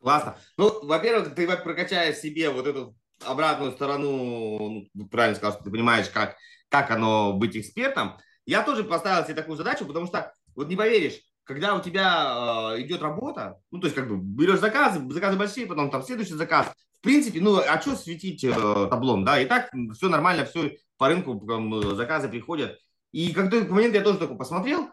[0.00, 0.36] Классно.
[0.56, 6.08] Ну, во-первых, ты прокачаешь себе вот эту обратную сторону, ну, правильно сказал, что ты понимаешь,
[6.08, 6.36] как,
[6.68, 8.18] как оно быть экспертом.
[8.44, 12.82] Я тоже поставил себе такую задачу, потому что, вот не поверишь, когда у тебя э,
[12.82, 16.72] идет работа, ну, то есть, как бы, берешь заказы, заказы большие, потом там следующий заказ,
[16.98, 18.50] в принципе, ну, а что светить э,
[18.90, 22.78] таблом, да, и так все нормально, все по рынку там, заказы приходят.
[23.12, 24.90] И как то момент я тоже такой посмотрел,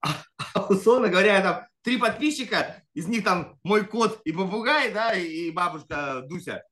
[0.00, 5.50] а, условно говоря, там три подписчика, из них там мой кот и попугай, да, и
[5.50, 6.64] бабушка Дуся.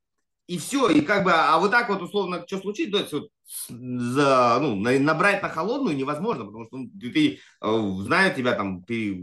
[0.49, 3.29] И все, и как бы, а вот так вот условно, что случится, то есть вот,
[3.69, 9.23] за, ну, набрать на холодную невозможно, потому что ну, ты, э, знаю тебя там, ты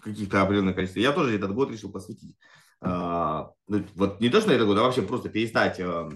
[0.00, 0.98] каких-то определенных количеств.
[0.98, 2.36] Я тоже этот год решил посвятить.
[2.80, 6.10] А, ну, вот не то, что этот год, а вообще просто перестать а,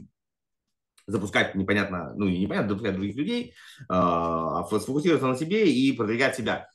[1.07, 3.55] запускать непонятно, ну не непонятно, запускать других людей,
[3.89, 6.69] а, а сфокусироваться на себе и продвигать себя.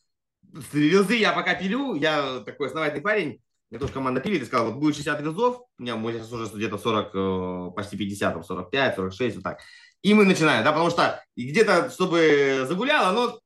[0.73, 4.79] Рилзы я пока пилю, я такой основательный парень, мне тоже команда пилит и сказал, вот
[4.79, 9.43] будет 60 рилзов, у меня сейчас уже где-то 40, э, почти 50, 45, 46, вот
[9.43, 9.59] так.
[10.01, 13.39] И мы начинаем, да, потому что где-то, чтобы загуляло, но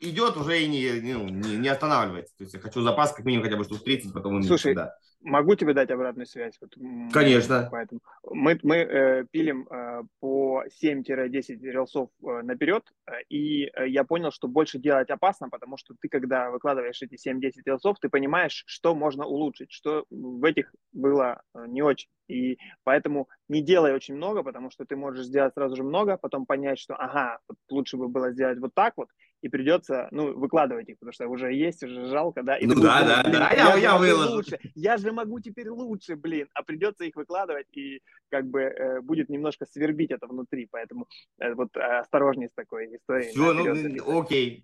[0.00, 2.34] идет уже и не, ну, не, не останавливается.
[2.38, 4.42] То есть я хочу запас как минимум хотя бы штук 30, потом...
[4.42, 6.58] Слушай, да могу тебе дать обратную связь.
[6.60, 6.74] Вот,
[7.12, 7.68] Конечно.
[7.70, 14.04] Поэтому мы, мы э, пилим э, по 7-10 релсов э, наперед, э, и э, я
[14.04, 18.64] понял, что больше делать опасно, потому что ты, когда выкладываешь эти 7-10 релсов, ты понимаешь,
[18.66, 22.08] что можно улучшить, что в этих было э, не очень.
[22.28, 26.46] И поэтому не делай очень много, потому что ты можешь сделать сразу же много, потом
[26.46, 29.08] понять, что ага, вот лучше бы было сделать вот так вот,
[29.42, 32.56] и придется, ну, выкладывать их, потому что уже есть, уже жалко, да.
[32.56, 34.36] И ну да, да, да, я, я, я выложу.
[34.36, 34.58] Лучше.
[34.76, 39.28] Я же могу теперь лучше, блин, а придется их выкладывать, и как бы э, будет
[39.28, 41.08] немножко свербить это внутри, поэтому
[41.40, 43.30] э, вот э, осторожнее с такой историей.
[43.30, 44.62] Все, ну, окей.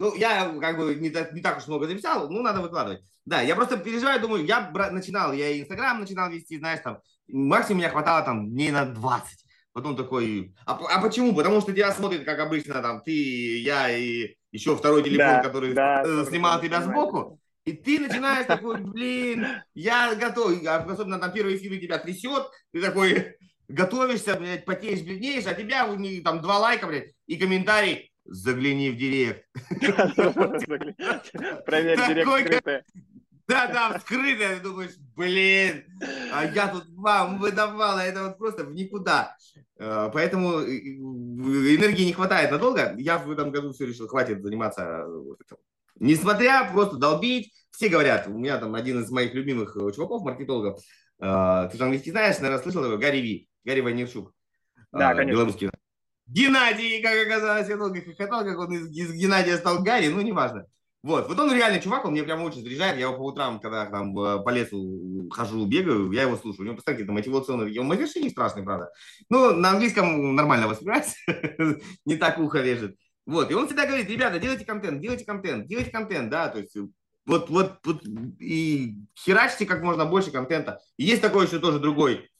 [0.00, 3.02] Ну, я как бы не, не так уж много записал, ну, надо выкладывать.
[3.24, 7.90] Да, я просто переживаю, думаю, я начинал, я Инстаграм начинал вести, знаешь, там, максимум меня
[7.90, 9.45] хватало там дней на 20.
[9.76, 11.34] Потом такой, а, а почему?
[11.34, 15.74] Потому что тебя смотрят, как обычно, там, ты, я и еще второй телефон, да, который
[15.74, 17.38] да, снимал тебя сбоку.
[17.66, 23.36] И ты начинаешь такой, блин, я готов, особенно там первый эфир тебя трясет, ты такой
[23.68, 25.86] готовишься, блядь, потеешь, бледнеешь, а тебя
[26.24, 29.44] там два лайка, блядь, и комментарий, загляни в директ.
[31.66, 32.86] Проверь директ
[33.48, 35.84] да, да, вскрытая, думаешь, блин,
[36.32, 39.36] а я тут вам выдавала, это вот просто в никуда.
[39.78, 42.94] Э, поэтому э, энергии не хватает надолго.
[42.96, 45.54] Я в этом году все решил, хватит заниматься э,
[45.98, 50.78] Несмотря просто долбить, все говорят, у меня там один из моих любимых чуваков, маркетологов,
[51.18, 54.30] ты там английский знаешь, наверное, слышал его, Гарри Ви, Гарри Ванерчук.
[54.92, 55.32] Да, конечно.
[55.32, 55.70] Белорусский.
[56.26, 60.66] Геннадий, как оказалось, я долго хохотал, как он из, из Геннадия стал Гарри, ну, неважно.
[61.02, 62.96] Вот, вот он реальный чувак, он мне прямо очень заряжает.
[62.96, 66.62] Я его по утрам, когда там э, по лесу хожу, бегаю, я его слушаю.
[66.62, 67.80] У него постоянно какие-то мотивационные такие.
[67.80, 68.90] Он матершинник страшный, правда.
[69.30, 71.16] Ну, на английском нормально воспринимается,
[72.04, 72.96] не так ухо режет.
[73.24, 76.76] Вот, и он всегда говорит, ребята, делайте контент, делайте контент, делайте контент, да, то есть
[77.26, 78.02] вот, вот, вот
[78.38, 80.80] и херачьте как можно больше контента.
[80.96, 82.30] И есть такой еще тоже другой.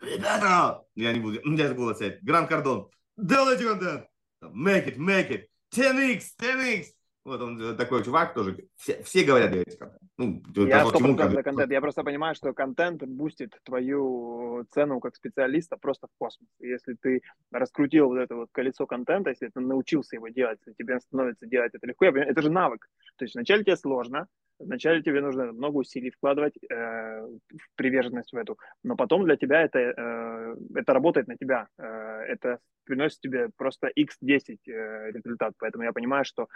[0.00, 4.06] Ребята, я не буду, у меня голос сядет, Гранд Кардон, делайте контент,
[4.42, 5.44] make it, make it,
[5.74, 6.86] 10x, 10x,
[7.24, 8.56] вот он э, такой чувак тоже.
[8.76, 10.02] Все, все говорят, делайте контент.
[10.18, 11.70] Ну, я чему, за контент.
[11.70, 16.48] Я просто понимаю, что контент бустит твою цену как специалиста просто в космос.
[16.58, 21.46] Если ты раскрутил вот это вот колесо контента, если ты научился его делать, тебе становится
[21.46, 22.88] делать это легко, это же навык.
[23.16, 24.26] То есть вначале тебе сложно,
[24.58, 29.62] Вначале тебе нужно много усилий вкладывать э, в приверженность в эту, но потом для тебя
[29.62, 31.68] это, э, это работает на тебя.
[31.78, 35.54] Э, это приносит тебе просто x10 э, результат.
[35.58, 36.48] Поэтому я понимаю, что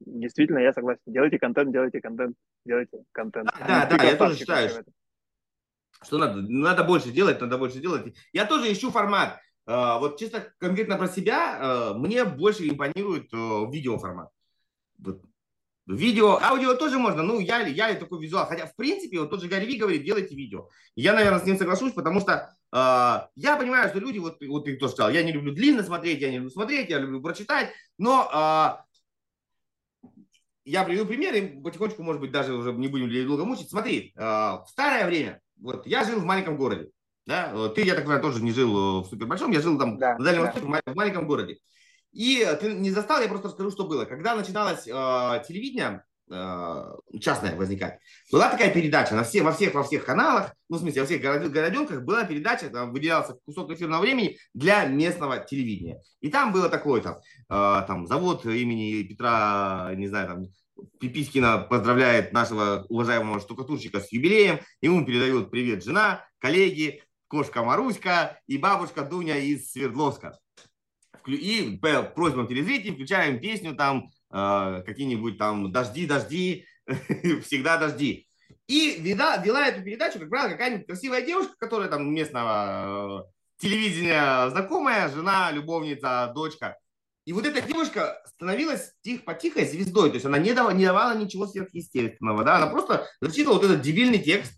[0.00, 1.00] действительно я согласен.
[1.06, 3.50] Делайте контент, делайте контент, делайте контент.
[3.58, 4.70] Да, да, да я тоже считаю,
[6.02, 8.14] что надо, надо больше делать, надо больше делать.
[8.32, 9.40] Я тоже ищу формат.
[9.68, 14.30] Uh, вот чисто конкретно про себя, uh, мне больше импонирует uh, видеоформат.
[14.96, 15.27] Вот
[15.88, 18.46] Видео, аудио тоже можно, ну, я, я такой визуал.
[18.46, 20.68] Хотя, в принципе, вот тот же Гарри говорит, делайте видео.
[20.94, 22.76] Я, наверное, с ним соглашусь, потому что э,
[23.36, 26.30] я понимаю, что люди, вот, вот ты тоже сказал, я не люблю длинно смотреть, я
[26.30, 28.84] не люблю смотреть, я люблю прочитать, но
[30.04, 30.10] э,
[30.66, 33.70] я приведу пример, и потихонечку, может быть, даже уже не будем долго мучить.
[33.70, 36.90] Смотри, э, в старое время, вот я жил в маленьком городе,
[37.24, 40.24] да, ты, я так понимаю, тоже не жил в супербольшом, я жил там да, на
[40.24, 40.46] Дальнем да.
[40.52, 41.58] Востоке, в маленьком городе.
[42.12, 44.04] И ты не застал, я просто расскажу, что было.
[44.04, 44.90] Когда начиналось э,
[45.46, 46.84] телевидение, э,
[47.20, 47.98] частное возникать,
[48.32, 51.20] была такая передача на все, во всех во всех каналах, ну, в смысле, во всех
[51.20, 56.00] городенках была передача, там выделялся кусок эфирного времени для местного телевидения.
[56.20, 60.46] И там было такое, там, э, там завод имени Петра, не знаю, там,
[61.00, 68.58] Пипискина поздравляет нашего уважаемого штукатурщика с юбилеем, ему передают привет жена, коллеги, кошка Маруська и
[68.58, 70.38] бабушка Дуня из Свердловска.
[71.36, 76.66] И по просьбам телезрителей включаем песню там э, какие-нибудь там «Дожди, дожди»,
[77.44, 78.26] «Всегда дожди».
[78.66, 84.50] И вела, вела эту передачу, как правило, какая-нибудь красивая девушка, которая там местного э, телевидения
[84.50, 86.76] знакомая, жена, любовница, дочка.
[87.24, 91.14] И вот эта девушка становилась тих, потихой звездой, то есть она не давала, не давала
[91.14, 94.52] ничего сверхъестественного, да, она просто зачитывала вот этот дебильный текст,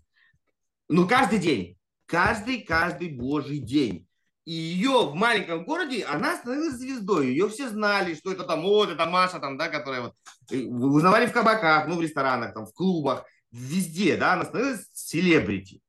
[0.87, 4.07] ну, каждый день, каждый, каждый божий день.
[4.45, 7.27] И ее в маленьком городе, она становилась звездой.
[7.27, 10.15] Ее все знали, что это там, вот это Маша, там, да, которая вот
[10.49, 15.81] э, узнавали в кабаках, ну, в ресторанах, там, в клубах, везде, да, она становилась селебрити.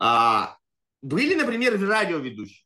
[0.00, 0.56] А,
[1.00, 2.64] были, например, радиоведущие.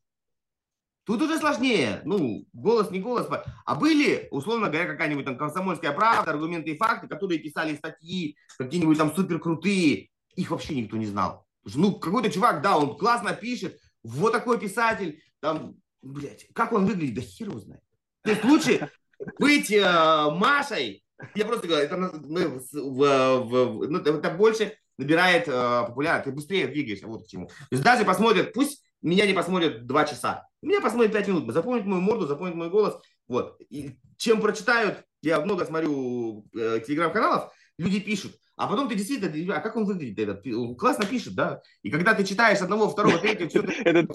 [1.04, 2.02] Тут уже сложнее.
[2.04, 3.26] Ну, голос, не голос.
[3.64, 8.98] А были, условно говоря, какая-нибудь там комсомольская правда, аргументы и факты, которые писали статьи, какие-нибудь
[8.98, 10.10] там супер крутые.
[10.36, 11.46] Их вообще никто не знал.
[11.64, 17.14] Ну, какой-то чувак, да, он классно пишет, вот такой писатель, там, блядь, как он выглядит,
[17.14, 17.82] да хер его знает.
[18.22, 18.90] То есть лучше
[19.38, 21.04] быть э, Машей,
[21.34, 26.68] я просто говорю, это, ну, в, в, ну, это больше набирает э, популярность, ты быстрее
[26.68, 27.46] двигаешься, вот к чему.
[27.46, 31.86] То есть даже посмотрят, пусть меня не посмотрят два часа, меня посмотрят пять минут, запомнят
[31.86, 33.60] мою морду, запомнят мой голос, вот.
[33.70, 39.60] И чем прочитают, я много смотрю э, телеграм-каналов, люди пишут, а потом ты действительно, а
[39.60, 40.44] как он выглядит этот?
[40.46, 41.62] Он классно пишет, да?
[41.82, 44.12] И когда ты читаешь одного, второго, третьего, все Этот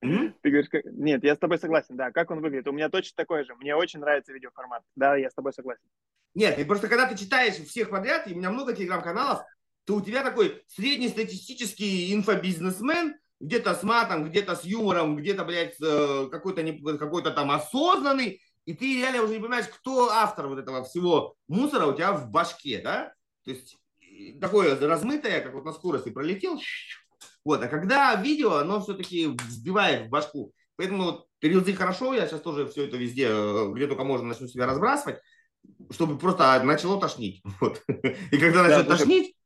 [0.00, 2.12] Ты говоришь, нет, я с тобой согласен, да.
[2.12, 2.68] Как он выглядит?
[2.68, 3.54] У меня точно такой же.
[3.54, 4.82] Мне очень нравится видеоформат.
[4.94, 5.80] Да, я с тобой согласен.
[6.34, 9.40] Нет, просто когда ты читаешь всех подряд, и у меня много телеграм-каналов,
[9.86, 16.28] то у тебя такой среднестатистический инфобизнесмен, где-то с матом, где-то с юмором, где-то, блядь, э,
[16.30, 16.62] какой-то
[16.98, 21.86] какой-то там осознанный, и ты реально уже не понимаешь, кто автор вот этого всего мусора
[21.86, 23.12] у тебя в башке, да?
[23.44, 23.76] То есть
[24.40, 26.58] такое размытое, как вот на скорости пролетел,
[27.44, 30.52] вот, а когда видео, оно все-таки взбивает в башку.
[30.76, 34.66] Поэтому рилзы хорошо, я сейчас тоже все это везде, э, где только можно, начну себя
[34.66, 35.20] разбрасывать,
[35.90, 37.42] чтобы просто начало тошнить.
[37.60, 37.82] Вот.
[37.86, 39.36] И когда начнет да, тошнить...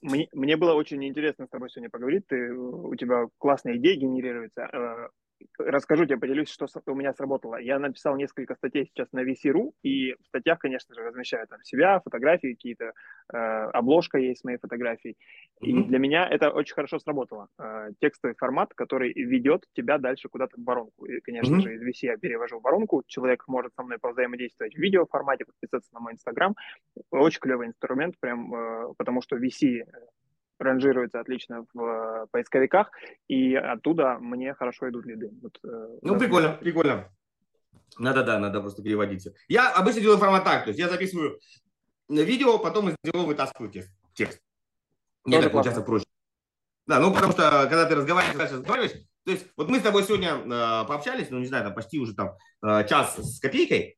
[0.00, 2.26] Мне, мне было очень интересно с тобой сегодня поговорить.
[2.26, 4.68] Ты, у тебя классная идея генерируется.
[5.58, 7.56] Расскажу тебе, поделюсь, что у меня сработало.
[7.56, 12.00] Я написал несколько статей сейчас на VC.ru, и в статьях, конечно же, размещаю там себя,
[12.00, 12.92] фотографии какие-то,
[13.32, 15.16] э, обложка есть с моей фотографией.
[15.60, 15.84] И mm-hmm.
[15.84, 17.48] для меня это очень хорошо сработало.
[17.58, 21.06] Э, текстовый формат, который ведет тебя дальше куда-то в воронку.
[21.06, 21.60] И, конечно mm-hmm.
[21.60, 23.02] же, из VC я перевожу в воронку.
[23.06, 26.54] Человек может со мной повзаимодействовать в видеоформате, подписаться на мой Инстаграм.
[27.10, 29.84] Очень клевый инструмент, прям, э, потому что VC
[30.58, 32.90] ранжируется отлично в э, поисковиках,
[33.28, 35.30] и оттуда мне хорошо идут лиды.
[35.42, 37.08] Вот, э, ну, прикольно, прикольно.
[37.98, 39.28] Надо, да, надо просто переводить.
[39.48, 41.38] Я обычно делаю формат так, то есть я записываю
[42.08, 43.90] видео, потом из него вытаскиваю текст.
[44.14, 44.40] текст.
[45.24, 46.06] Мне это получается проще.
[46.86, 48.92] Да, ну потому что когда ты разговариваешь, разговариваешь,
[49.24, 52.14] то есть вот мы с тобой сегодня э, пообщались, ну не знаю, там почти уже
[52.14, 53.96] там э, час с копейкой,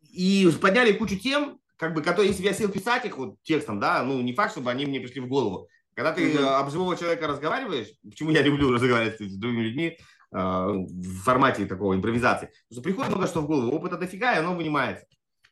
[0.00, 4.02] и подняли кучу тем, как бы, которые, если я сел писать их вот текстом, да,
[4.02, 5.66] ну, не факт, чтобы они мне пришли в голову.
[5.94, 6.58] Когда ты mm-hmm.
[6.58, 11.94] об живого человека разговариваешь, почему я люблю разговаривать с другими людьми э, в формате такого
[11.94, 15.06] импровизации, потому что приходит много что в голову, опыта дофига, и оно вынимается.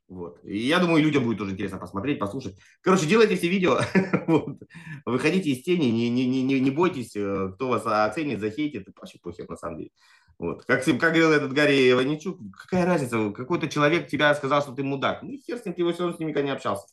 [0.06, 0.38] Вот.
[0.44, 2.56] И я думаю, людям будет тоже интересно посмотреть, послушать.
[2.82, 3.80] Короче, делайте все видео,
[4.26, 4.59] вот.
[5.06, 9.18] выходите из тени, не, не, не, не бойтесь, э, кто вас оценит, захейтит, это вообще
[9.18, 9.90] похер на самом деле.
[10.39, 10.65] Вот.
[10.65, 15.23] Как, как говорил этот Гарри Иваничук, какая разница, какой-то человек тебя сказал, что ты мудак.
[15.23, 16.86] Ну, хер с ним, ты его все равно с ним никогда не общался.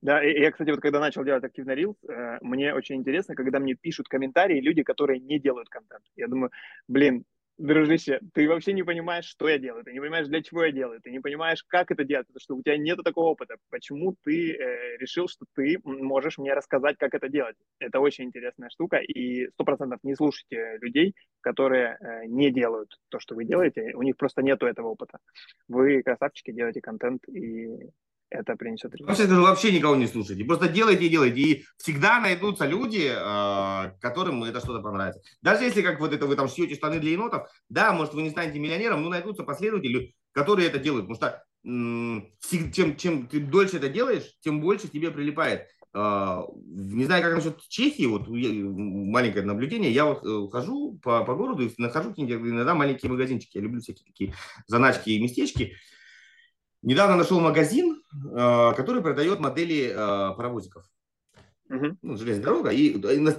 [0.00, 3.58] Да, и я, кстати, вот когда начал делать активно Reels, э, мне очень интересно, когда
[3.58, 6.04] мне пишут комментарии люди, которые не делают контент.
[6.14, 6.52] Я думаю,
[6.86, 7.24] блин,
[7.58, 11.00] дружище, ты вообще не понимаешь, что я делаю, ты не понимаешь, для чего я делаю,
[11.00, 13.56] ты не понимаешь, как это делать, потому что у тебя нет такого опыта.
[13.70, 17.56] Почему ты э, решил, что ты можешь мне рассказать, как это делать?
[17.80, 23.18] Это очень интересная штука, и сто процентов не слушайте людей, которые э, не делают то,
[23.18, 25.18] что вы делаете, у них просто нету этого опыта.
[25.66, 27.90] Вы, красавчики, делаете контент, и
[28.30, 29.18] это принесет результат.
[29.18, 30.44] Вообще, вообще никого не слушайте.
[30.44, 31.40] Просто делайте и делайте.
[31.40, 35.22] И всегда найдутся люди, а, которым это что-то понравится.
[35.42, 38.30] Даже если, как вот это вы там шьете штаны для енотов, да, может, вы не
[38.30, 41.08] станете миллионером, но найдутся последователи, которые это делают.
[41.08, 41.42] Потому что
[42.72, 45.66] чем, чем ты дольше это делаешь, тем больше тебе прилипает.
[45.94, 51.34] А, не знаю, как насчет Чехии, вот маленькое наблюдение, я вот э, хожу по, по
[51.34, 54.34] городу и нахожу иногда маленькие магазинчики, я люблю всякие такие
[54.66, 55.74] заначки и местечки.
[56.82, 58.02] Недавно нашел магазин,
[58.34, 60.84] а, который продает модели а, паровозиков.
[61.70, 61.96] Uh-huh.
[62.00, 62.94] Ну, железная дорога, и,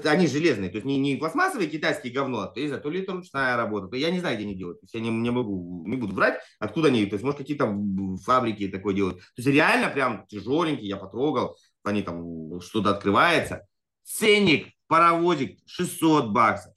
[0.06, 3.58] они железные, то есть не, не пластмассовые китайские говно, то есть, то ли это ручная
[3.58, 6.14] работа, я не знаю, где они делают, то есть я не, не могу, не буду
[6.14, 7.76] брать, откуда они, то есть, может, какие-то
[8.24, 13.66] фабрики такое делают, то есть реально прям тяжеленький, я потрогал, они там что-то открывается,
[14.04, 16.76] ценник, паровозик 600 баксов,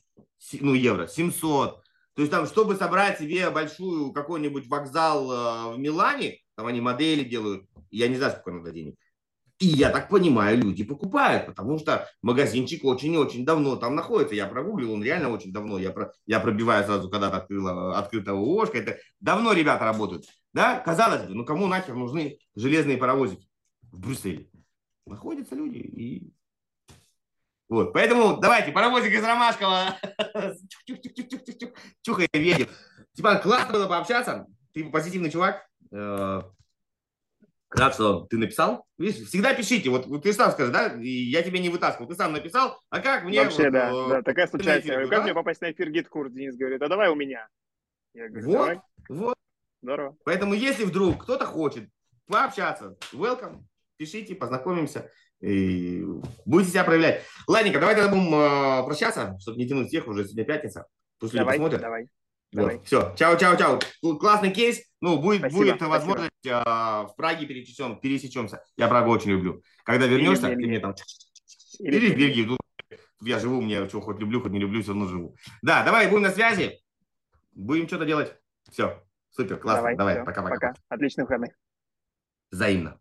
[0.59, 1.83] ну, евро, 700,
[2.15, 7.25] то есть там, чтобы собрать себе большую какой-нибудь вокзал э, в Милане, там они модели
[7.25, 8.97] делают, я не знаю, сколько надо денег.
[9.63, 14.35] И я так понимаю, люди покупают, потому что магазинчик очень-очень давно там находится.
[14.35, 15.79] Я прогуглил, он реально очень давно.
[15.79, 18.79] Я, про, я пробиваю сразу, когда-то открыла, открытого ООшка.
[18.79, 20.25] Это давно ребята работают.
[20.53, 23.47] Да, казалось бы, ну кому нахер нужны железные паровозики
[23.93, 24.51] в Брюсселе?
[25.07, 26.33] Находятся люди и...
[27.69, 29.97] Вот, поэтому давайте, паровозик из Ромашкова.
[32.03, 32.67] Чухаем, едем.
[33.15, 34.47] Типа, классно было пообщаться.
[34.75, 35.72] Ты позитивный чувак.
[37.75, 38.85] Рад, что ты написал.
[38.99, 39.89] Видишь, всегда пишите.
[39.89, 42.09] Вот, вот ты сам скажи, да, я тебе не вытаскивал.
[42.09, 43.43] Ты сам написал, а как мне...
[43.43, 44.47] Вообще, вот, да, э, да, такая.
[44.47, 45.23] Эфир, как да?
[45.23, 46.31] мне попасть на эфир Гиткур?
[46.31, 47.49] Денис говорит, а давай у меня.
[48.15, 48.81] Я говорю, вот, давай.
[49.09, 49.37] вот.
[49.83, 50.17] Здорово.
[50.25, 51.89] Поэтому, если вдруг кто-то хочет
[52.27, 53.63] пообщаться, welcome,
[53.97, 55.11] пишите, познакомимся.
[55.41, 56.05] И
[56.45, 57.23] будете себя проявлять.
[57.49, 60.87] Ладненько, давай тогда будем э, прощаться, чтобы не тянуть всех, уже сегодня пятница.
[61.19, 61.81] Пусть давай, люди посмотрят.
[61.81, 62.07] Давай.
[62.53, 62.61] Вот.
[62.61, 62.81] Давай.
[62.85, 63.81] Все, чао, чао, чао.
[64.19, 64.83] Классный кейс.
[65.01, 65.91] Ну, будет, спасибо, будет спасибо.
[65.91, 68.63] возможность э, в Праге пересечем, пересечемся.
[68.77, 69.63] Я Прагу очень люблю.
[69.85, 70.95] Когда вернешься, ты мне там...
[71.81, 72.45] Или, Или в Бельгии.
[72.45, 72.61] Тут,
[73.23, 75.37] я живу, мне что хоть люблю, хоть не люблю, все равно живу.
[75.63, 76.81] Да, давай, будем на связи.
[77.53, 78.35] Будем что-то делать.
[78.71, 79.97] Все, супер, классно.
[79.97, 80.75] Давай, пока-пока.
[80.89, 81.55] Отличных выходных.
[82.51, 83.01] Взаимно.